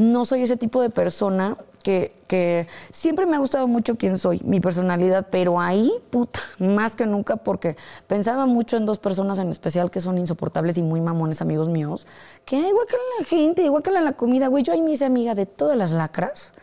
[0.00, 4.40] no soy ese tipo de persona que, que siempre me ha gustado mucho quién soy,
[4.42, 7.76] mi personalidad, pero ahí, puta, más que nunca, porque
[8.06, 12.06] pensaba mucho en dos personas en especial que son insoportables y muy mamones, amigos míos,
[12.46, 14.62] que ay, guácala la gente, guácala la comida, güey.
[14.62, 16.54] Yo ahí me hice amiga de todas las lacras.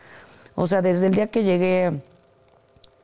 [0.56, 2.02] O sea, desde el día que llegué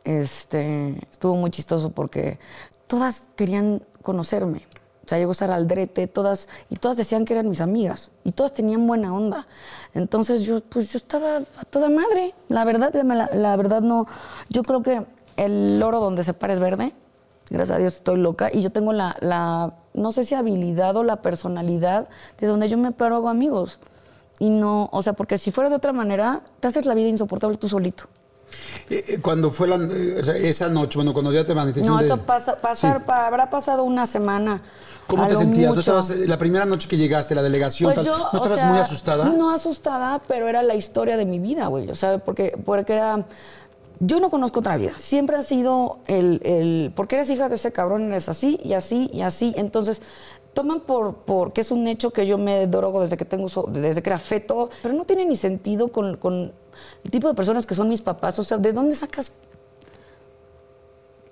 [0.03, 2.41] este, estuvo muy chistoso porque
[2.89, 4.62] todas querían conocerme.
[5.05, 8.55] O sea, llegó Sara Aldrete, todas, y todas decían que eran mis amigas, y todas
[8.55, 9.46] tenían buena onda.
[9.92, 12.34] Entonces yo, pues yo estaba a toda madre.
[12.48, 14.07] La verdad, la, la verdad no,
[14.48, 15.05] yo creo que
[15.36, 16.94] el oro donde se para es verde.
[17.50, 18.50] Gracias a Dios estoy loca.
[18.52, 22.78] Y yo tengo la, la, no sé si habilidad o la personalidad de donde yo
[22.78, 23.80] me paro hago amigos.
[24.38, 27.57] Y no, o sea, porque si fuera de otra manera, te haces la vida insoportable
[27.57, 28.05] tú solito.
[28.90, 31.90] Eh, eh, Cuando fue la, eh, esa noche, bueno, cuando ya te manifestaste.
[31.90, 33.05] No, eso pasa, pasar, Sí.
[33.07, 34.62] pa- habrá pasado una semana.
[35.07, 35.70] ¿Cómo a te sentías?
[35.70, 35.80] ¿No mucho.
[35.80, 38.78] estabas, la primera noche que llegaste, la delegación, Pues tal, ¿no o estabas sea, muy
[38.78, 39.24] asustada?
[39.26, 41.90] No asustada, pero era la historia de mi vida, güey.
[41.90, 43.24] O sea, porque, porque era.
[44.00, 44.92] Yo no conozco otra vida.
[44.96, 46.92] Siempre ha sido el, el.
[46.96, 49.55] Porque eres hija de ese cabrón, eres así y así y así.
[49.57, 50.00] Entonces,
[50.52, 54.02] toman por, por que es un hecho que yo me drogo desde que tengo desde
[54.02, 56.52] que era feto, pero no tiene ni sentido con, con
[57.05, 58.39] el tipo de personas que son mis papás.
[58.39, 59.33] O sea, ¿de dónde sacas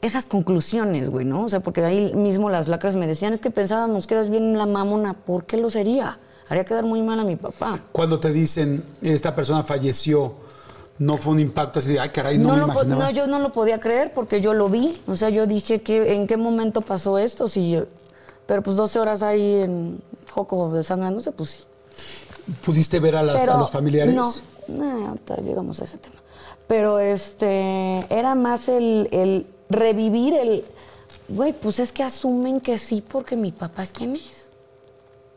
[0.01, 1.45] esas conclusiones, güey, ¿no?
[1.45, 4.59] O sea, porque ahí mismo las lacras me decían, es que pensábamos que eras bien
[4.59, 6.19] la mamona, ¿por qué lo sería?
[6.49, 7.79] Haría quedar muy mal a mi papá.
[7.93, 10.35] Cuando te dicen, esta persona falleció,
[10.99, 13.05] no fue un impacto así de, ay, caray, no, No, me lo imaginaba.
[13.05, 15.01] no, yo no lo podía creer porque yo lo vi.
[15.07, 17.47] O sea, yo dije, que ¿en qué momento pasó esto?
[17.47, 17.87] Si yo-
[18.47, 21.59] pero pues 12 horas ahí en Joco desangrándose, pues sí.
[22.65, 24.15] ¿Pudiste ver a, las- Pero a los familiares?
[24.17, 24.33] No,
[24.73, 26.17] no, ahorita llegamos a ese tema.
[26.67, 30.65] Pero este, era más el, el revivir el,
[31.29, 34.43] güey, pues es que asumen que sí porque mi papá es quien es.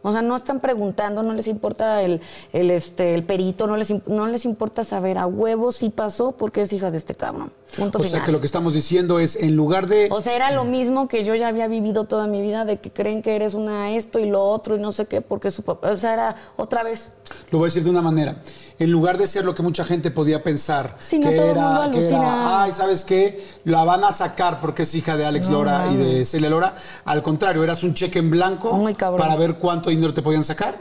[0.07, 2.21] O sea, no están preguntando, no les importa el,
[2.53, 6.61] el, este, el perito, no les, no les importa saber a huevo si pasó porque
[6.61, 7.51] es hija de este cabrón.
[7.75, 10.07] Punto O sea, que lo que estamos diciendo es, en lugar de...
[10.11, 12.91] O sea, era lo mismo que yo ya había vivido toda mi vida, de que
[12.91, 15.89] creen que eres una esto y lo otro y no sé qué, porque su papá,
[15.89, 17.09] o sea, era otra vez.
[17.51, 18.37] Lo voy a decir de una manera.
[18.77, 22.07] En lugar de ser lo que mucha gente podía pensar, Sí, no, que, era, que
[22.07, 23.43] era, ay, ¿sabes qué?
[23.63, 26.75] La van a sacar porque es hija de Alex Lora y de Celia Lora.
[27.05, 28.83] Al contrario, eras un cheque en blanco
[29.17, 30.77] para ver cuánto dinero te podían sacar.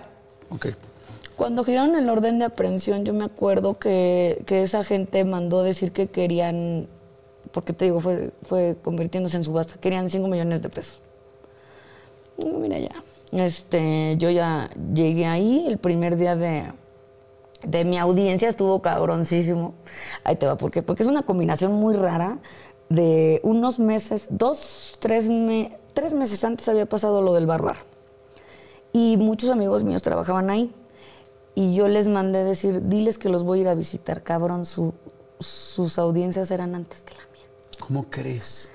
[0.51, 0.69] Ok.
[1.37, 5.91] Cuando giraron el orden de aprehensión, yo me acuerdo que, que esa gente mandó decir
[5.91, 6.87] que querían,
[7.51, 11.01] porque te digo, fue, fue convirtiéndose en subasta, querían 5 millones de pesos.
[12.39, 12.95] Y Mira ya,
[13.33, 16.65] este, yo ya llegué ahí el primer día de,
[17.65, 19.75] de mi audiencia, estuvo cabroncísimo.
[20.25, 20.83] Ahí te va, ¿por qué?
[20.83, 22.39] Porque es una combinación muy rara
[22.89, 27.77] de unos meses, dos, tres, me- tres meses antes había pasado lo del barbar.
[28.93, 30.73] Y muchos amigos míos trabajaban ahí.
[31.57, 34.67] Y yo les mandé decir, diles que los voy a ir a visitar, cabrón.
[34.67, 34.95] su-
[35.41, 37.47] sus audiencias eran antes que la mía.
[37.81, 38.71] ¿Cómo crees?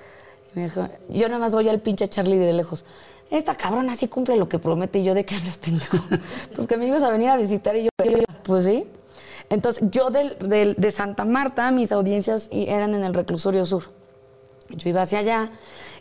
[0.54, 2.84] Y me dijo, yo nada más voy al pinche Charlie de lejos.
[3.30, 4.98] Esta cabrona sí cumple lo que promete.
[4.98, 5.98] Y yo, ¿de qué hablas, pendejo?
[6.54, 7.76] pues que me ibas a venir a visitar.
[7.76, 7.90] Y yo,
[8.42, 8.86] pues sí.
[9.48, 13.84] Entonces, yo del- del- de Santa Marta, mis audiencias eran en el reclusorio sur.
[14.70, 15.50] Yo iba hacia allá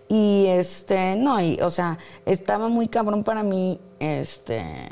[0.08, 4.92] y este, no, y, o sea, estaba muy cabrón para mí, este,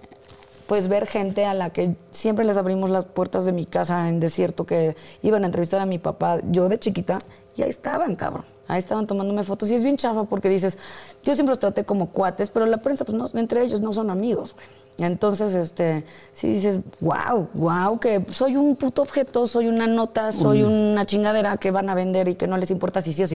[0.67, 4.19] pues ver gente a la que siempre les abrimos las puertas de mi casa en
[4.19, 7.19] desierto que iban a entrevistar a mi papá, yo de chiquita,
[7.55, 8.45] y ahí estaban, cabrón.
[8.67, 10.77] Ahí estaban tomándome fotos y es bien chafa porque dices,
[11.23, 14.09] yo siempre los traté como cuates, pero la prensa, pues no, entre ellos no son
[14.09, 14.67] amigos, güey.
[14.99, 16.03] Entonces, este,
[16.33, 21.57] sí dices, wow, wow, que soy un puto objeto, soy una nota, soy una chingadera
[21.57, 23.36] que van a vender y que no les importa si sí o si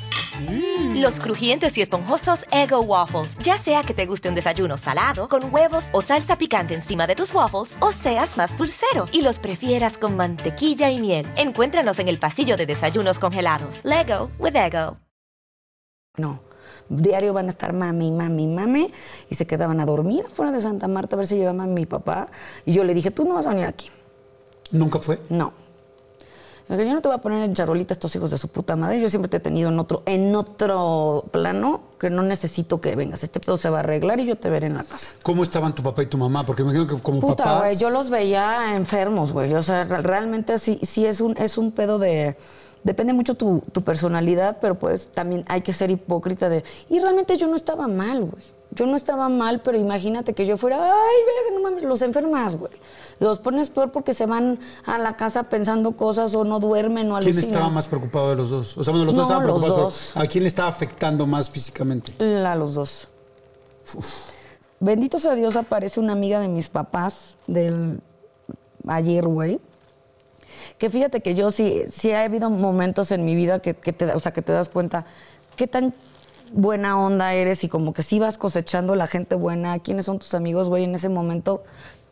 [0.95, 3.37] Los crujientes y esponjosos Ego Waffles.
[3.39, 7.15] Ya sea que te guste un desayuno salado, con huevos o salsa picante encima de
[7.15, 11.27] tus waffles, o seas más dulcero y los prefieras con mantequilla y miel.
[11.37, 13.81] Encuéntranos en el pasillo de desayunos congelados.
[13.83, 14.97] Lego with Ego.
[16.17, 16.41] No.
[16.89, 18.91] Diario van a estar mami, mami, mami.
[19.29, 21.85] Y se quedaban a dormir afuera de Santa Marta a ver si llevaba a mi
[21.85, 22.27] papá.
[22.65, 23.89] Y yo le dije, tú no vas a venir aquí.
[24.71, 25.19] ¿Nunca fue?
[25.29, 25.53] No.
[26.69, 29.01] Yo no te voy a poner en charolita a estos hijos de su puta madre.
[29.01, 33.23] Yo siempre te he tenido en otro, en otro plano que no necesito que vengas.
[33.23, 35.07] Este pedo se va a arreglar y yo te veré en la casa.
[35.23, 36.45] ¿Cómo estaban tu papá y tu mamá?
[36.45, 37.63] Porque me imagino que como Puta, papás...
[37.63, 39.53] güey, yo los veía enfermos, güey.
[39.53, 42.37] O sea, re- realmente sí, sí es un, es un pedo de.
[42.83, 46.63] Depende mucho tu, tu personalidad, pero pues también hay que ser hipócrita de.
[46.89, 48.43] Y realmente yo no estaba mal, güey.
[48.73, 50.91] Yo no estaba mal, pero imagínate que yo fuera, ay,
[51.25, 52.71] verga, no mames, los enfermas, güey.
[53.21, 57.19] Los pones peor porque se van a la casa pensando cosas o no duermen o
[57.19, 57.49] ¿Quién alucinan.
[57.51, 58.75] estaba más preocupado de los dos?
[58.77, 59.77] O sea, bueno, los dos No, estaban preocupados.
[59.77, 60.11] dos.
[60.15, 62.13] ¿A quién le estaba afectando más físicamente?
[62.43, 63.07] A los dos.
[64.79, 67.99] Bendito sea Dios, aparece una amiga de mis papás del
[68.87, 69.59] ayer, güey.
[70.79, 74.05] Que fíjate que yo sí, sí ha habido momentos en mi vida que, que te,
[74.13, 75.05] o sea, que te das cuenta
[75.55, 75.93] qué tan
[76.53, 80.33] buena onda eres y como que sí vas cosechando la gente buena, quiénes son tus
[80.33, 80.85] amigos, güey.
[80.85, 81.63] En ese momento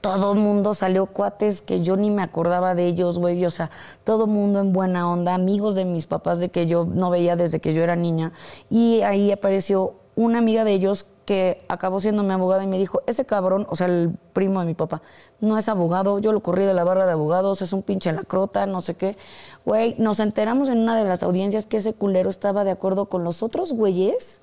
[0.02, 3.46] todo el mundo salió cuates que yo ni me acordaba de ellos, güey.
[3.46, 3.70] O sea,
[4.04, 7.36] todo el mundo en buena onda, amigos de mis papás de que yo no veía
[7.36, 8.32] desde que yo era niña.
[8.70, 13.04] Y ahí apareció una amiga de ellos que acabó siendo mi abogado y me dijo,
[13.06, 15.04] ese cabrón, o sea, el primo de mi papá,
[15.42, 18.66] no es abogado, yo lo corrí de la barra de abogados, es un pinche lacrota,
[18.66, 19.16] no sé qué.
[19.64, 23.24] Güey, nos enteramos en una de las audiencias que ese culero estaba de acuerdo con
[23.24, 24.42] los otros güeyes,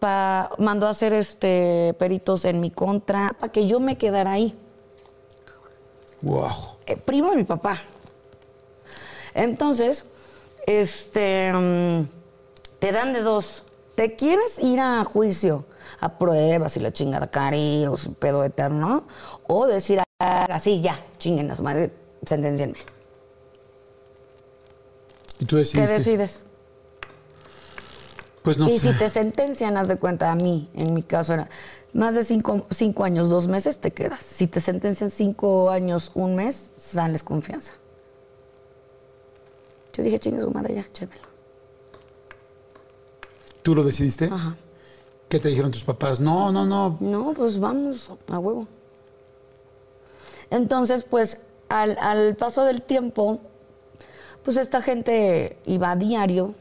[0.00, 4.54] pa, mandó a hacer este peritos en mi contra, para que yo me quedara ahí.
[6.22, 6.78] Wow.
[6.86, 7.80] Eh, primo de mi papá.
[9.34, 10.04] Entonces,
[10.66, 12.06] este, mm,
[12.78, 13.64] te dan de dos.
[13.94, 15.64] ¿Te quieres ir a juicio,
[16.00, 19.04] a pruebas y la chingada cari o su pedo eterno?
[19.46, 21.92] O decir, "Ah, así ya, chinguen a su madre,
[22.24, 22.78] sentencienme.
[25.40, 25.92] Y tú ¿Qué decidiste.
[25.98, 26.44] decides?
[28.42, 28.92] Pues no y sé.
[28.92, 31.48] si te sentencian, haz de cuenta, a mí, en mi caso era
[31.92, 34.22] más de cinco, cinco años, dos meses, te quedas.
[34.22, 37.74] Si te sentencian cinco años, un mes, sales confianza.
[39.92, 41.22] Yo dije, chingue su madre ya, échenmelo.
[43.62, 44.24] ¿Tú lo decidiste?
[44.26, 44.56] Ajá.
[45.28, 46.18] ¿Qué te dijeron tus papás?
[46.18, 46.96] No, no, no.
[47.00, 48.66] No, pues vamos a huevo.
[50.50, 53.38] Entonces, pues al, al paso del tiempo,
[54.44, 56.54] pues esta gente iba a diario,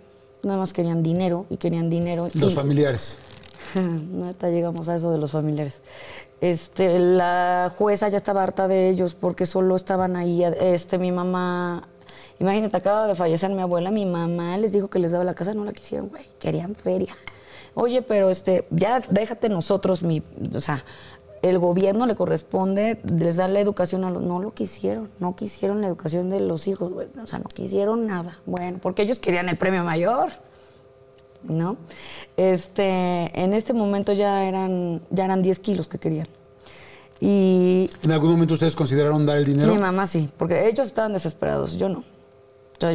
[0.43, 2.27] nada más querían dinero y querían dinero.
[2.33, 3.17] Los y- familiares.
[4.23, 5.81] Ahorita llegamos a eso de los familiares.
[6.41, 10.43] Este, la jueza ya estaba harta de ellos porque solo estaban ahí.
[10.43, 11.87] Este, mi mamá,
[12.39, 15.53] imagínate, acaba de fallecer mi abuela, mi mamá les dijo que les daba la casa,
[15.53, 17.15] no la quisieron, güey, querían feria.
[17.73, 20.83] Oye, pero este, ya déjate nosotros, mi, o sea,
[21.41, 25.81] el gobierno le corresponde, les da la educación a los, no lo quisieron, no quisieron
[25.81, 28.39] la educación de los hijos, o sea, no quisieron nada.
[28.45, 30.31] Bueno, porque ellos querían el premio mayor.
[31.43, 31.77] ¿No?
[32.37, 36.27] Este, en este momento ya eran, ya eran 10 kilos que querían.
[37.19, 39.71] Y ¿En algún momento ustedes consideraron dar el dinero?
[39.71, 42.03] mi mamá sí, porque ellos estaban desesperados, yo no.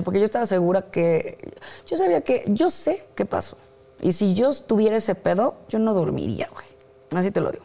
[0.05, 1.55] Porque yo estaba segura que,
[1.87, 3.57] yo sabía que, yo sé qué pasó.
[4.01, 6.67] Y si yo tuviera ese pedo, yo no dormiría, güey.
[7.15, 7.65] Así te lo digo.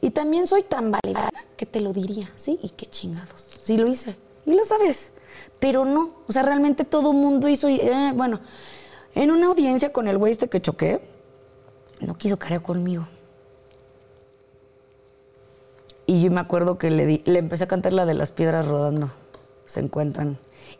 [0.00, 2.58] Y también soy tan valida que te lo diría, ¿sí?
[2.62, 3.48] Y qué chingados.
[3.60, 4.14] Sí lo hice.
[4.44, 5.12] Y lo sabes.
[5.58, 6.10] Pero no.
[6.28, 7.68] O sea, realmente todo el mundo hizo.
[7.68, 8.40] y, eh, bueno,
[9.14, 11.00] en una audiencia con el güey este que choqué,
[12.00, 13.06] no quiso careo conmigo.
[16.06, 18.66] Y yo me acuerdo que le, di- le empecé a cantar la de las piedras
[18.66, 19.10] rodando.
[19.66, 20.36] Se encuentran.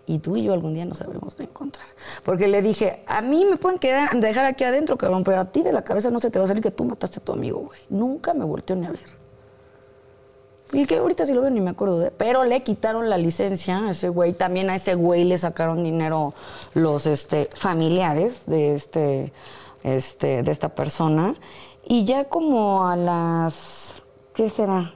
[0.07, 1.87] Y tú y yo algún día nos sabremos de encontrar.
[2.25, 5.63] Porque le dije, a mí me pueden quedar, dejar aquí adentro, cabrón, pero a ti
[5.63, 7.61] de la cabeza no se te va a salir que tú mataste a tu amigo,
[7.61, 7.81] güey.
[7.89, 9.24] Nunca me volteó ni a ver.
[10.75, 12.11] Y que ahorita si lo veo ni me acuerdo de.
[12.11, 14.33] Pero le quitaron la licencia a ese güey.
[14.33, 16.35] También a ese güey le sacaron dinero
[16.75, 19.33] los este, familiares de este,
[19.85, 21.37] este, de esta persona.
[21.85, 23.95] Y ya como a las.
[24.35, 24.95] ¿Qué será?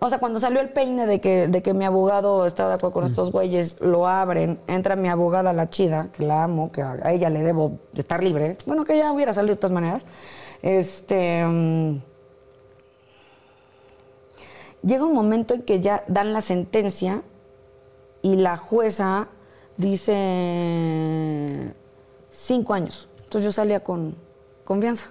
[0.00, 2.92] O sea, cuando salió el peine de que, de que mi abogado estaba de acuerdo
[2.92, 7.10] con estos güeyes, lo abren, entra mi abogada, la chida, que la amo, que a
[7.10, 8.58] ella le debo de estar libre.
[8.66, 10.04] Bueno, que ya hubiera salido de todas maneras.
[10.60, 11.42] Este.
[11.46, 12.13] mm,
[14.84, 17.22] llega un momento en que ya dan la sentencia
[18.22, 19.28] y la jueza
[19.76, 20.14] dice
[22.30, 23.08] cinco años.
[23.24, 24.14] Entonces yo salía con
[24.64, 25.06] confianza.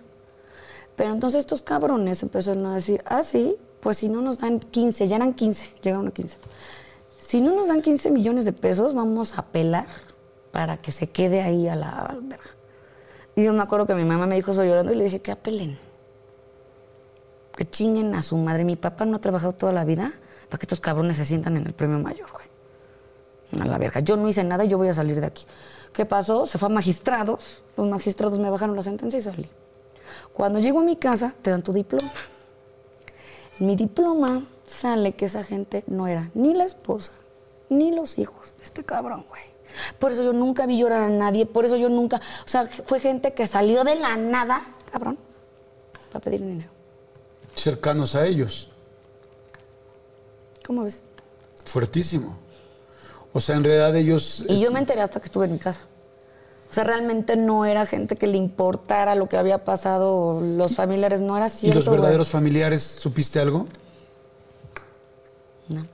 [0.95, 5.07] Pero entonces estos cabrones empezaron a decir, ah, sí, pues si no nos dan 15,
[5.07, 6.37] ya eran 15, llegaron a 15.
[7.17, 9.87] Si no nos dan 15 millones de pesos, vamos a apelar
[10.51, 12.51] para que se quede ahí a la alberga.
[13.35, 15.31] Y yo me acuerdo que mi mamá me dijo eso llorando y le dije que
[15.31, 15.79] apelen
[17.55, 18.63] que chinguen a su madre.
[18.63, 20.13] Mi papá no ha trabajado toda la vida
[20.49, 22.45] para que estos cabrones se sientan en el premio mayor, güey.
[23.61, 23.99] A la verga.
[23.99, 25.45] Yo no hice nada y yo voy a salir de aquí.
[25.93, 26.47] ¿Qué pasó?
[26.47, 27.61] Se fue a magistrados.
[27.77, 29.49] Los magistrados me bajaron la sentencia y salí.
[30.33, 32.11] Cuando llego a mi casa, te dan tu diploma.
[33.59, 37.11] Mi diploma sale que esa gente no era ni la esposa,
[37.69, 39.43] ni los hijos de este cabrón, güey.
[39.99, 42.99] Por eso yo nunca vi llorar a nadie, por eso yo nunca, o sea, fue
[42.99, 45.17] gente que salió de la nada, cabrón,
[46.11, 46.69] para pedir dinero.
[47.63, 48.67] Cercanos a ellos.
[50.67, 51.01] ¿Cómo ves?
[51.63, 52.37] Fuertísimo.
[53.31, 54.43] O sea, en realidad ellos...
[54.49, 55.79] Y yo me enteré hasta que estuve en mi casa.
[56.69, 61.21] O sea, realmente no era gente que le importara lo que había pasado, los familiares,
[61.21, 61.79] no era ¿Y cierto.
[61.79, 61.99] los güey.
[61.99, 63.69] verdaderos familiares, supiste algo?
[65.69, 65.87] No.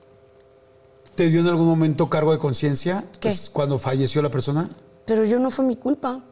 [1.14, 3.04] ¿Te dio en algún momento cargo de conciencia?
[3.20, 4.68] Pues, cuando falleció la persona.
[5.06, 6.24] Pero yo no fue mi culpa.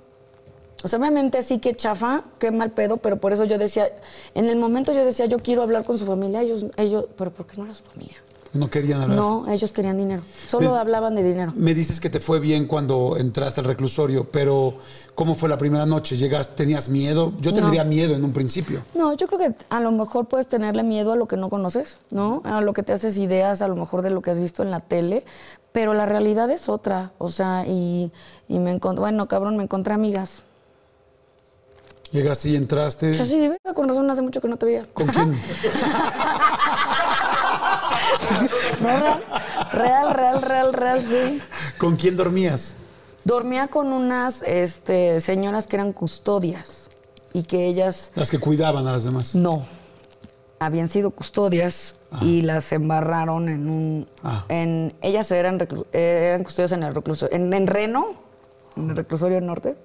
[0.84, 3.89] O sea, obviamente sí que chafa, qué mal pedo, pero por eso yo decía,
[4.36, 7.47] en el momento yo decía, yo quiero hablar con su familia, ellos, ellos, pero ¿por
[7.47, 8.17] qué no era su familia?
[8.53, 9.17] No querían hablar.
[9.19, 10.21] No, ellos querían dinero.
[10.47, 11.51] Solo Me- hablaban de dinero.
[11.55, 14.75] Me dices que te fue bien cuando entraste al reclusorio, pero
[15.15, 16.15] ¿cómo fue la primera noche?
[16.15, 17.34] ¿Llegaste, tenías miedo?
[17.41, 17.57] Yo No.
[17.57, 18.84] tendría miedo en un principio.
[18.95, 21.99] No, yo creo que a lo mejor puedes tenerle miedo a lo que no conoces,
[22.09, 22.41] ¿no?
[22.45, 24.71] A lo que te haces ideas, a lo mejor de lo que has visto en
[24.71, 25.25] la tele,
[25.73, 27.11] pero la realidad es otra.
[27.17, 28.11] O sea, y,
[28.47, 30.43] y me encontré, bueno, cabrón, me encontré amigas.
[32.11, 33.13] Llegaste y entraste.
[33.13, 34.85] Sí, venga, con razón, hace mucho que no te veía.
[34.93, 35.37] ¿Con quién?
[38.81, 38.87] No,
[39.73, 41.41] real, real, real, real, real, sí.
[41.77, 42.75] ¿Con quién dormías?
[43.23, 46.89] Dormía con unas este, señoras que eran custodias
[47.33, 49.35] y que ellas Las que cuidaban a las demás.
[49.35, 49.65] no
[50.59, 54.43] habían sido custodias y las embarraron en un Ah.
[54.49, 55.59] en ellas eran
[55.91, 58.15] eran custodias en el reclusorio en, en Reno
[58.75, 59.75] en el reclusorio norte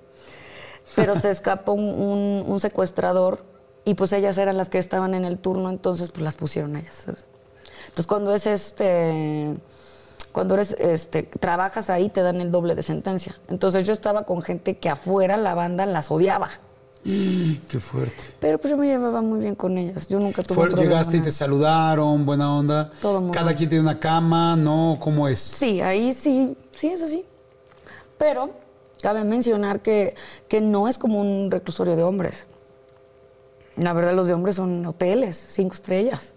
[0.96, 3.44] pero se escapó un, un- un secuestrador
[3.84, 6.94] y pues ellas eran las que estaban en el turno entonces pues las pusieron ellas
[7.04, 7.24] ¿sabes?
[7.84, 9.56] entonces cuando es este
[10.32, 14.40] cuando eres este trabajas ahí te dan el doble de sentencia entonces yo estaba con
[14.42, 16.50] gente que afuera la banda las odiaba
[17.04, 18.22] Qué fuerte.
[18.38, 20.90] pero pues yo me llevaba muy bien con ellas yo nunca tuve Fue- un problema
[20.92, 22.92] llegaste y te saludaron, buena onda.
[23.02, 23.56] Todo muy Cada bien.
[23.56, 24.96] quien tiene una cama, ¿no?
[25.00, 25.40] ¿Cómo es?
[25.40, 27.26] Sí, ahí sí, sí es así.
[28.18, 28.50] Pero
[29.02, 30.14] cabe mencionar que,
[30.48, 32.46] que no es como un reclusorio de hombres.
[33.76, 36.34] La verdad, los de hombres son hoteles, cinco estrellas.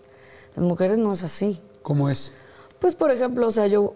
[0.56, 1.62] Las mujeres no es así.
[1.82, 2.34] ¿Cómo es?
[2.80, 3.94] Pues, por ejemplo, o sea, yo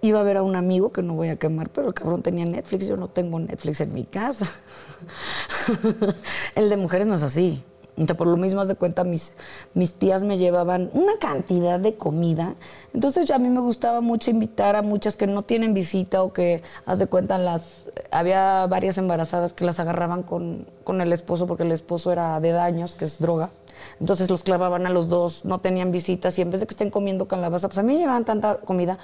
[0.00, 2.44] iba a ver a un amigo que no voy a quemar, pero el cabrón tenía
[2.44, 2.86] Netflix.
[2.86, 4.46] Yo no tengo Netflix en mi casa.
[6.54, 7.62] el de mujeres no es así.
[8.16, 9.34] Por lo mismo, haz de cuenta, mis,
[9.74, 12.54] mis tías me llevaban una cantidad de comida.
[12.94, 16.32] Entonces, ya a mí me gustaba mucho invitar a muchas que no tienen visita o
[16.32, 21.46] que, haz de cuenta, las había varias embarazadas que las agarraban con, con el esposo
[21.46, 23.50] porque el esposo era de daños, que es droga.
[24.00, 26.90] Entonces los clavaban a los dos, no tenían visitas y en vez de que estén
[26.90, 28.98] comiendo calabaza, pues a mí me llevaban tanta comida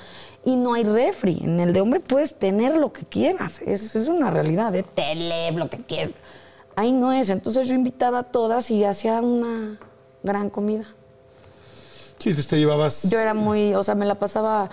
[0.45, 1.41] y no hay refri.
[1.43, 5.53] En el de hombre puedes tener lo que quieras, es, es una realidad, de tele,
[5.53, 6.15] lo que quieras.
[6.77, 9.79] Ahí no es, entonces yo invitaba a todas y hacía una
[10.22, 10.89] gran comida.
[12.18, 13.11] Sí, te llevabas.
[13.11, 14.70] Yo era muy, o sea, me la pasaba,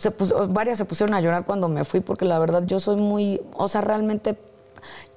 [0.00, 2.96] se puso- varias se pusieron a llorar cuando me fui porque la verdad yo soy
[2.96, 4.38] muy, o sea, realmente,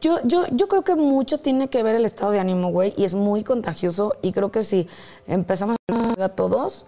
[0.02, 3.06] yo, yo, yo creo que mucho tiene que ver el estado de ánimo, güey, y
[3.06, 4.88] es muy contagioso y creo que si
[5.26, 5.78] empezamos
[6.18, 6.86] a a todos,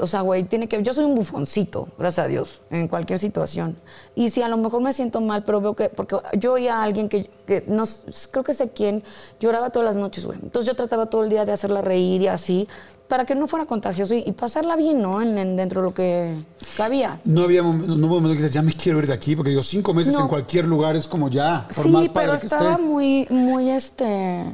[0.00, 3.76] o sea, güey, tiene que, yo soy un bufoncito, gracias a Dios, en cualquier situación.
[4.14, 6.82] Y si a lo mejor me siento mal, pero veo que, porque yo oía a
[6.84, 7.84] alguien que, que no,
[8.30, 9.02] creo que sé quién,
[9.40, 10.38] lloraba todas las noches, güey.
[10.42, 12.68] Entonces yo trataba todo el día de hacerla reír y así,
[13.08, 15.20] para que no fuera contagioso y, y pasarla bien, ¿no?
[15.20, 16.34] En, en- dentro de lo que
[16.76, 17.20] cabía.
[17.24, 19.62] No había no hubo momento que dices, ya me quiero ir de aquí, porque digo,
[19.62, 20.20] cinco meses No.
[20.22, 22.82] en cualquier lugar es como ya, por sí, más pero padre que estaba esté.
[22.82, 24.44] muy, muy, este...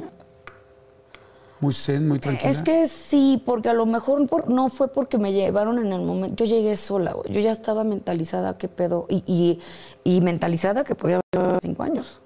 [1.61, 2.49] Muy zen, muy tranquila.
[2.49, 6.01] Es que sí, porque a lo mejor por- no fue porque me llevaron en el
[6.01, 6.43] momento.
[6.45, 7.33] Yo llegué sola, güey.
[7.33, 9.05] Yo ya estaba mentalizada, qué pedo.
[9.09, 9.59] Y, y,
[10.05, 12.21] y mentalizada que podía haber cinco años.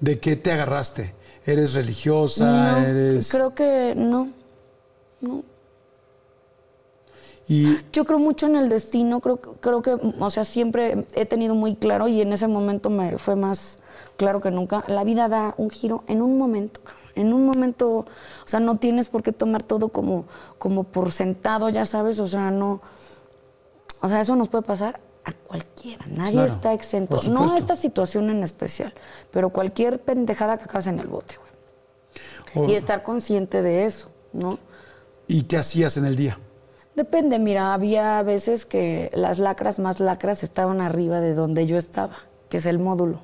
[0.00, 1.14] ¿De qué te agarraste?
[1.44, 2.72] ¿Eres religiosa?
[2.80, 3.30] no, ¿Eres...?
[3.30, 4.30] creo que no.
[5.20, 5.42] No.
[7.48, 11.26] Y Yo creo mucho en el destino, creo, que- creo que, o sea, siempre he
[11.26, 13.78] tenido muy claro y en ese momento me fue más
[14.16, 14.84] claro que nunca.
[14.86, 16.99] La vida da un giro en un momento, cabrón.
[17.20, 18.06] En un momento, o
[18.46, 20.24] sea, no tienes por qué tomar todo como,
[20.58, 22.80] como por sentado, ya sabes, o sea, no,
[24.00, 27.56] o sea, eso nos puede pasar a cualquiera, nadie Claro, está exento, no supuesto.
[27.56, 28.94] esta situación en especial,
[29.30, 31.36] pero cualquier pendejada que acabas en el bote,
[32.54, 32.72] güey.
[32.72, 34.58] Y estar consciente de eso, ¿no?
[35.28, 36.38] ¿Y qué hacías en el día?
[36.96, 42.16] Depende, mira, había veces que las lacras más lacras estaban arriba de donde yo estaba,
[42.48, 43.22] que es el módulo.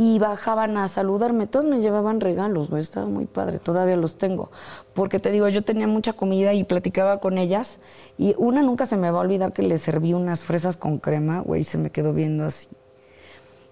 [0.00, 4.50] Y bajaban a saludarme, todos me llevaban regalos, güey, estaba muy padre, todavía los tengo.
[4.94, 7.78] Porque te digo, yo tenía mucha comida y platicaba con ellas.
[8.16, 11.40] Y una nunca se me va a olvidar que le serví unas fresas con crema,
[11.40, 12.68] güey, se me quedó viendo así.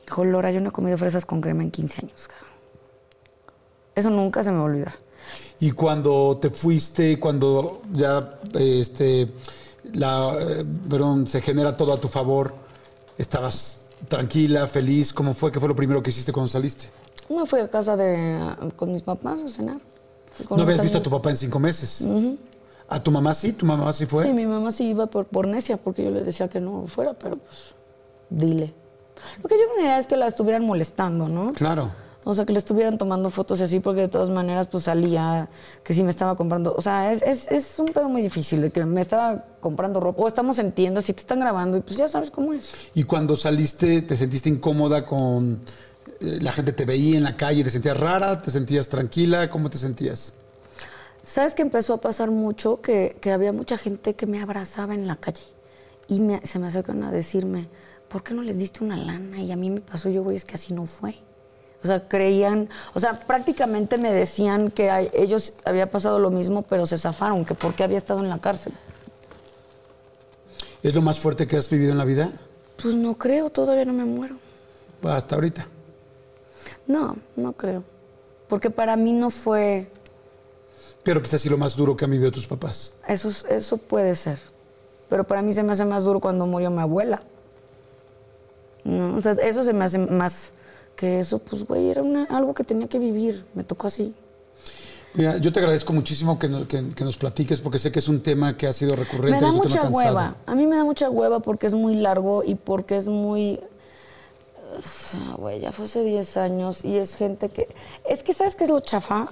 [0.05, 2.29] Dijo, Lora, yo no he comido fresas con crema en 15 años.
[3.95, 4.95] Eso nunca se me va a olvidar.
[5.61, 9.29] Y cuando te fuiste, cuando ya este,
[9.95, 12.55] la, eh, perdón, se genera todo a tu favor,
[13.17, 15.51] estabas tranquila, feliz, ¿cómo fue?
[15.51, 16.89] ¿Qué fue lo primero que hiciste cuando saliste?
[17.29, 19.79] Me fui a casa de, con mis papás a cenar.
[20.51, 22.07] No habías visto a tu papá en cinco meses.
[22.89, 23.53] ¿A tu mamá sí?
[23.53, 24.25] ¿Tu mamá sí fue?
[24.25, 27.15] Sí, mi mamá sí iba por, por necia, porque yo le decía que no fuera,
[27.15, 27.75] pero pues,
[28.31, 28.73] dile.
[29.43, 31.53] Lo que yo quería es que la estuvieran molestando, ¿no?
[31.53, 31.91] Claro.
[32.29, 35.49] O sea, que le estuvieran tomando fotos y así, porque de todas maneras, pues salía,
[35.85, 36.75] que sí me estaba comprando.
[36.77, 40.23] O sea, es, es, es un pedo muy difícil de que me estaba comprando ropa.
[40.23, 42.91] O estamos en tiendas y te están grabando y pues ya sabes cómo es.
[42.95, 45.61] Y cuando saliste, ¿te sentiste incómoda con...
[46.21, 48.43] eh, la gente te veía en la calle, ¿te sentías rara?
[48.43, 49.49] ¿Te sentías tranquila?
[49.49, 50.35] ¿Cómo te sentías?
[51.23, 52.81] ¿Sabes que empezó a pasar mucho?
[52.81, 55.43] Que, que había mucha gente que me abrazaba en la calle
[56.09, 57.69] y me- se me acercan a decirme,
[58.09, 59.41] ¿por qué no les diste una lana?
[59.41, 61.17] Y a mí me pasó, yo, güey, es que así no fue.
[61.87, 66.63] O sea, creían, o sea, prácticamente me decían que a ellos había pasado lo mismo,
[66.63, 68.73] pero se zafaron, que porque había estado en la cárcel.
[70.83, 72.31] ¿Es lo más fuerte que has vivido en la vida?
[72.83, 74.37] Pues no creo, todavía no me muero.
[75.03, 75.67] Hasta ahorita.
[76.87, 77.83] No, no creo.
[78.49, 79.91] Porque para mí no fue...
[81.03, 82.93] Pero quizás sí lo más duro que han vivido tus papás.
[83.07, 84.39] Eso, es- eso puede ser.
[85.09, 87.23] Pero para mí se me hace más duro cuando murió mi abuela.
[88.85, 90.53] No, o sea, eso se me hace más
[90.97, 93.45] que eso, pues, güey, era una- algo que tenía que vivir.
[93.55, 94.15] Me tocó así.
[95.15, 98.09] Mira, yo te agradezco muchísimo que, no- que- que nos platiques porque sé que es
[98.09, 99.33] un tema que ha sido recurrente.
[99.33, 100.07] Me da es un tema mucha cansado.
[100.15, 100.37] hueva.
[100.47, 103.61] A mí me da mucha hueva porque es muy largo y porque es muy.
[104.79, 107.69] O sea, güey, ya fue hace 10 años y es gente que.
[108.09, 109.29] Es que, ¿sabes qué es lo chafa?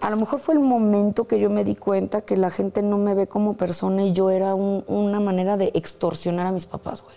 [0.00, 2.96] A lo mejor fue el momento que yo me di cuenta que la gente no
[2.98, 7.02] me ve como persona y yo era un- una manera de extorsionar a mis papás,
[7.02, 7.16] güey.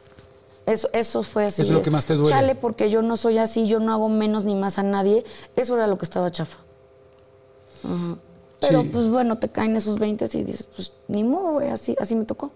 [0.67, 1.61] Eso, eso fue así.
[1.63, 2.29] Eso es lo que más te duele.
[2.29, 5.23] Chale, porque yo no soy así, yo no hago menos ni más a nadie.
[5.55, 6.57] Eso era lo que estaba chafa.
[7.83, 8.17] Ajá.
[8.59, 8.89] Pero Sí.
[8.91, 12.25] pues bueno, te caen esos 20 y dices, pues ni modo, güey, así, así me
[12.25, 12.51] tocó.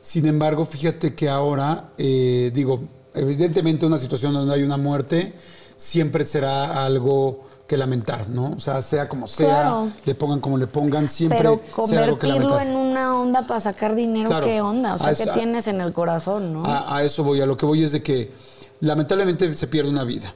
[0.00, 2.80] Sin embargo, fíjate que ahora, eh, digo,
[3.14, 5.34] evidentemente una situación donde hay una muerte
[5.76, 7.40] siempre será algo
[7.70, 8.50] que lamentar, ¿no?
[8.50, 9.90] O sea, sea como sea, Claro.
[10.04, 12.66] le pongan como le pongan, siempre Pero será algo que lamentar.
[12.66, 14.44] en una onda para sacar dinero, Claro.
[14.44, 14.94] ¿qué onda?
[14.94, 16.64] O sea, ¿qué tienes en el corazón, no?
[16.66, 18.32] A, a eso voy, a lo que voy es de que
[18.80, 20.34] lamentablemente se pierde una vida.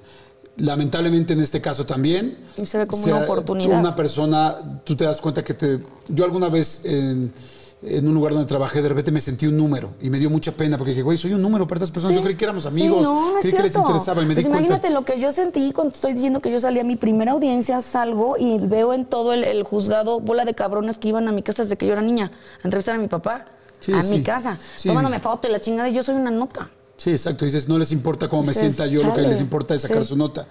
[0.59, 2.39] Lamentablemente en este caso también.
[2.57, 3.81] Y se ve como sea, una oportunidad.
[3.81, 5.81] Una persona, tú te das cuenta que te...
[6.07, 7.33] Yo alguna vez en,
[7.87, 10.53] en un lugar donde trabajé, de repente me sentí un número y me dio mucha
[10.53, 12.15] pena porque dije, güey, soy un número para estas personas.
[12.15, 12.21] Sí.
[12.21, 14.51] Yo creí que éramos Sí, amigos, no, es que les interesaba y me Pues di
[14.51, 14.67] cuenta.
[14.67, 17.81] imagínate lo que yo sentí cuando estoy diciendo que yo salí a mi primera audiencia,
[17.81, 21.43] salgo y veo en todo el, el juzgado bola de cabrones que iban a mi
[21.43, 22.31] casa desde que yo era niña
[22.63, 23.47] a entrevistar a mi papá.
[23.81, 24.15] Sí, a sí.
[24.15, 26.71] mi casa, Sí, tomándome foto y la chingada y yo soy una nota.
[26.97, 27.45] Sí, exacto.
[27.45, 30.03] Dices, no les importa cómo me Dices, sienta yo, lo que les importa es sacar
[30.05, 30.09] Sí.
[30.11, 30.47] su nota.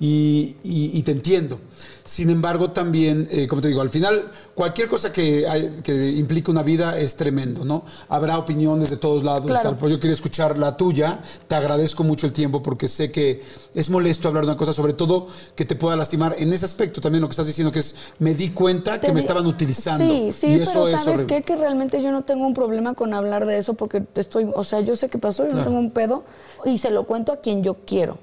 [0.00, 1.58] Y, y- y te entiendo.
[2.06, 6.50] Sin embargo, también, eh, como te digo, al final, cualquier cosa que, hay- que implique
[6.50, 7.82] una vida es tremendo, ¿no?
[8.10, 9.46] Habrá opiniones de todos lados.
[9.46, 9.62] Claro.
[9.70, 11.22] Tal, pero yo quería escuchar la tuya.
[11.48, 13.42] Te agradezco mucho el tiempo porque sé que
[13.74, 17.00] es molesto hablar de una cosa, sobre todo que te pueda lastimar en ese aspecto.
[17.00, 19.46] También lo que estás diciendo, que es, me di cuenta que Te me di- estaban
[19.46, 20.04] utilizando.
[20.04, 21.36] Sí, sí, y eso pero es ¿sabes horrible.
[21.36, 21.42] qué?
[21.42, 24.80] Que realmente yo no tengo un problema con hablar de eso porque estoy, o sea,
[24.82, 25.64] yo sé que pasó, yo Claro.
[25.64, 26.24] no tengo un pedo
[26.66, 28.18] y se lo cuento a quien yo quiero.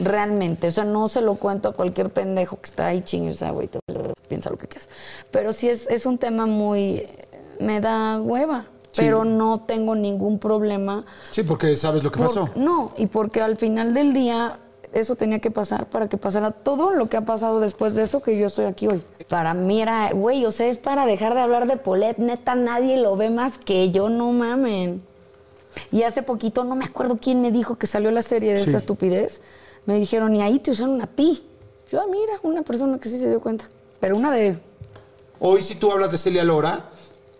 [0.00, 3.34] Realmente, o sea, no se lo cuento a cualquier pendejo que está ahí chingue, o
[3.36, 3.78] sea, güey, te-
[4.28, 4.88] piensa lo que quieras.
[5.30, 7.06] Pero sí es, es un tema muy,
[7.60, 9.02] me da hueva, Sí.
[9.02, 11.04] pero no tengo ningún problema.
[11.30, 12.48] Sí, porque sabes lo que por- pasó.
[12.56, 14.58] No, y porque al final del día
[14.92, 18.20] eso tenía que pasar para que pasara todo lo que ha pasado después de eso
[18.22, 19.02] que yo estoy aquí hoy.
[19.28, 22.96] Para mí era, güey, o sea, es para dejar de hablar de Polet, neta, nadie
[22.98, 25.02] lo ve más que yo, no mamen.
[25.92, 28.64] Y hace poquito, no me acuerdo quién me dijo que salió la serie de Sí.
[28.64, 29.40] esta estupidez,
[29.86, 31.42] me dijeron, y ahí te usaron a ti.
[31.90, 33.68] Yo, ah, mira, una persona que sí se dio cuenta.
[34.00, 34.58] Pero una de...
[35.40, 36.90] Hoy si tú hablas de Celia Lora,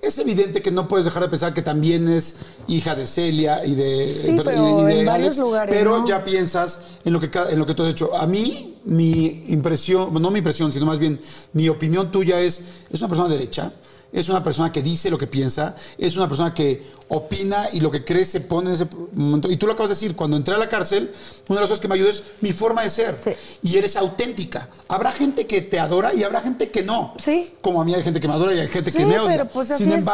[0.03, 2.37] es evidente que no puedes dejar de pensar que también es
[2.68, 6.07] hija de Celia y de, Sí, y pero en varios lugares, pero ¿no?
[6.07, 8.14] ya piensas en lo que en lo que tú has hecho.
[8.14, 11.18] A mí mi impresión, no mi impresión, sino más bien
[11.55, 12.61] mi opinión tuya es
[12.91, 13.72] es una persona derecha.
[14.15, 17.91] Es una persona que dice lo que piensa, es una persona que opina y lo
[17.91, 19.51] que cree se pone en ese momento.
[19.51, 21.12] Y tú lo acabas de decir, cuando entré a la cárcel,
[21.49, 23.19] una de las cosas que me ayudó es mi forma de ser.
[23.23, 23.33] Sí.
[23.62, 24.69] Y eres auténtica.
[24.87, 27.15] Habrá gente que te adora y habrá gente que no.
[27.19, 27.53] Sí.
[27.61, 29.37] Como a mí hay gente que me adora y hay gente que me odia.
[29.37, 30.05] pero pues Sin es.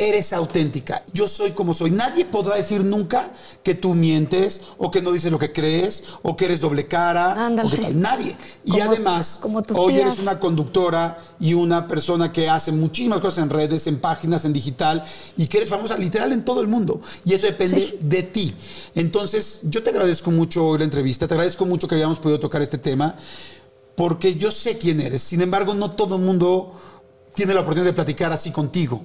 [0.00, 1.04] Eres auténtica.
[1.12, 1.90] Yo soy como soy.
[1.90, 3.32] Nadie podrá decir nunca
[3.62, 7.32] que tú mientes o que no dices lo que crees o que eres doble cara.
[7.46, 7.68] Ándale.
[7.68, 8.00] o que tal.
[8.00, 8.34] Nadie.
[8.64, 10.06] Y Como- además, como hoy tías.
[10.06, 14.52] eres una conductora y una persona que hace muchísimas cosas en redes, en páginas, en
[14.54, 15.04] digital
[15.36, 17.00] y que eres famosa literal en todo el mundo.
[17.24, 17.98] Y eso depende Sí.
[18.00, 18.54] de ti.
[18.94, 21.26] Entonces, yo te agradezco mucho hoy la entrevista.
[21.28, 23.16] Te agradezco mucho que hayamos podido tocar este tema
[23.96, 25.22] porque yo sé quién eres.
[25.22, 26.72] Sin embargo, no todo el mundo
[27.34, 29.02] tiene la oportunidad de platicar así contigo.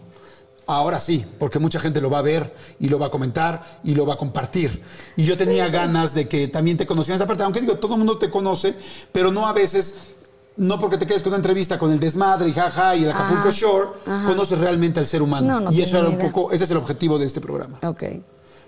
[0.67, 3.93] Ahora sí, porque mucha gente lo va a ver y lo va a comentar y
[3.93, 4.81] lo va a compartir.
[5.15, 7.99] Y yo tenía ganas de que también te conocieran esa parte, aunque digo, todo el
[7.99, 8.73] mundo te conoce,
[9.11, 10.15] pero no a veces,
[10.57, 13.49] no porque te quedes con una entrevista con el desmadre y jaja y el Acapulco
[13.49, 14.25] Ajá, Shore, ajá.
[14.25, 15.47] conoces realmente al ser humano.
[15.47, 16.31] No, no y eso era un idea.
[16.31, 17.79] poco, ese es el objetivo de este programa.
[17.83, 18.03] Ok.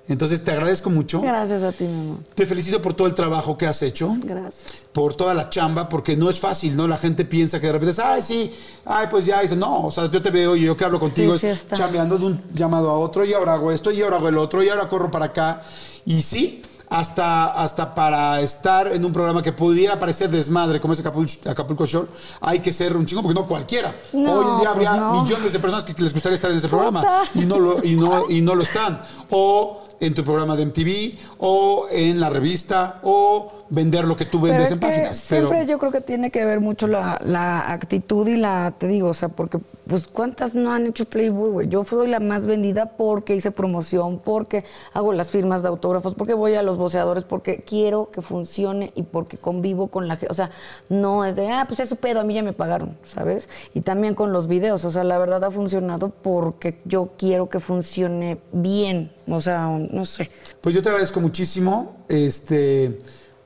[0.10, 1.22] Entonces te agradezco mucho.
[1.22, 2.18] Gracias a ti, mi amor.
[2.34, 4.86] Te felicito por todo el trabajo que has hecho Gracias.
[4.94, 6.88] por toda la chamba, porque no es fácil, ¿no?
[6.88, 8.52] La gente piensa que de repente es, ay, sí,
[8.86, 11.34] ay, pues ya, dice, no, o sea, yo te veo y yo que hablo contigo,
[11.34, 14.16] Sí, sí es chambeando de un llamado a otro, y ahora hago esto, y ahora
[14.18, 15.62] hago el otro, y ahora corro para acá.
[16.06, 21.00] Y sí, hasta, hasta para estar en un programa que pudiera parecer desmadre, como es
[21.02, 22.08] Acapulco, Acapulco Shore,
[22.40, 23.94] hay que ser un chingo, porque no cualquiera.
[24.14, 25.22] No, Hoy en día pues habría no.
[25.22, 28.30] millones de personas que les gustaría estar en ese programa y no lo, y no,
[28.30, 29.02] y no lo están.
[29.32, 34.40] O en tu programa de MTV o en la revista o vender lo que tú
[34.42, 35.26] Pero vendes es en páginas.
[35.30, 38.88] Pero siempre yo creo que tiene que ver mucho la, la actitud y la, te
[38.88, 41.68] digo, o sea, porque, pues, ¿cuántas no han hecho Playboy, güey?
[41.68, 46.34] Yo soy la más vendida porque hice promoción, porque hago las firmas de autógrafos, porque
[46.34, 50.32] voy a los boceadores, porque quiero que funcione y porque convivo con la gente.
[50.32, 50.52] O sea,
[50.90, 53.50] no es de, ah, pues es su pedo, a mí ya me pagaron, ¿sabes?
[53.74, 57.60] Y también con los videos, o sea, la verdad ha funcionado porque yo quiero que
[57.60, 60.30] funcione bien, o sea, no sé.
[60.62, 61.98] Pues yo te agradezco muchísimo.
[62.08, 63.00] Este,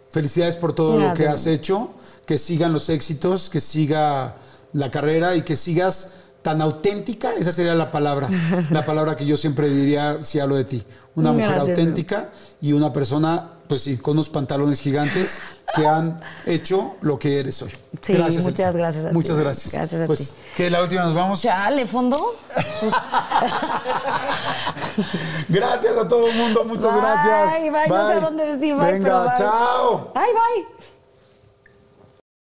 [0.10, 1.94] felicidades por todo lo que has hecho.
[2.26, 4.36] Que sigan los éxitos, que siga
[4.74, 7.34] la carrera y que sigas tan auténtica.
[7.34, 8.30] Esa sería la palabra.
[8.70, 10.84] la palabra que yo siempre diría si hablo de ti.
[11.16, 12.32] Una mujer auténtica
[12.62, 15.40] y una persona, pues sí, con unos pantalones gigantes
[15.74, 17.72] que han hecho lo que eres hoy.
[18.02, 18.44] Sí, gracias.
[18.44, 19.14] muchas gracias a ti.
[19.14, 19.74] Muchas gracias.
[19.74, 20.36] Gracias a pues, ti.
[20.58, 21.42] que la última nos vamos.
[21.42, 22.20] Chale, fondo.
[25.48, 26.66] Gracias a todo el mundo.
[26.66, 27.62] Muchas Bye, gracias.
[27.62, 29.34] bye, no sé dónde decir bye, Venga, pero bye.
[29.38, 30.12] chao.
[30.14, 30.68] Bye, bye.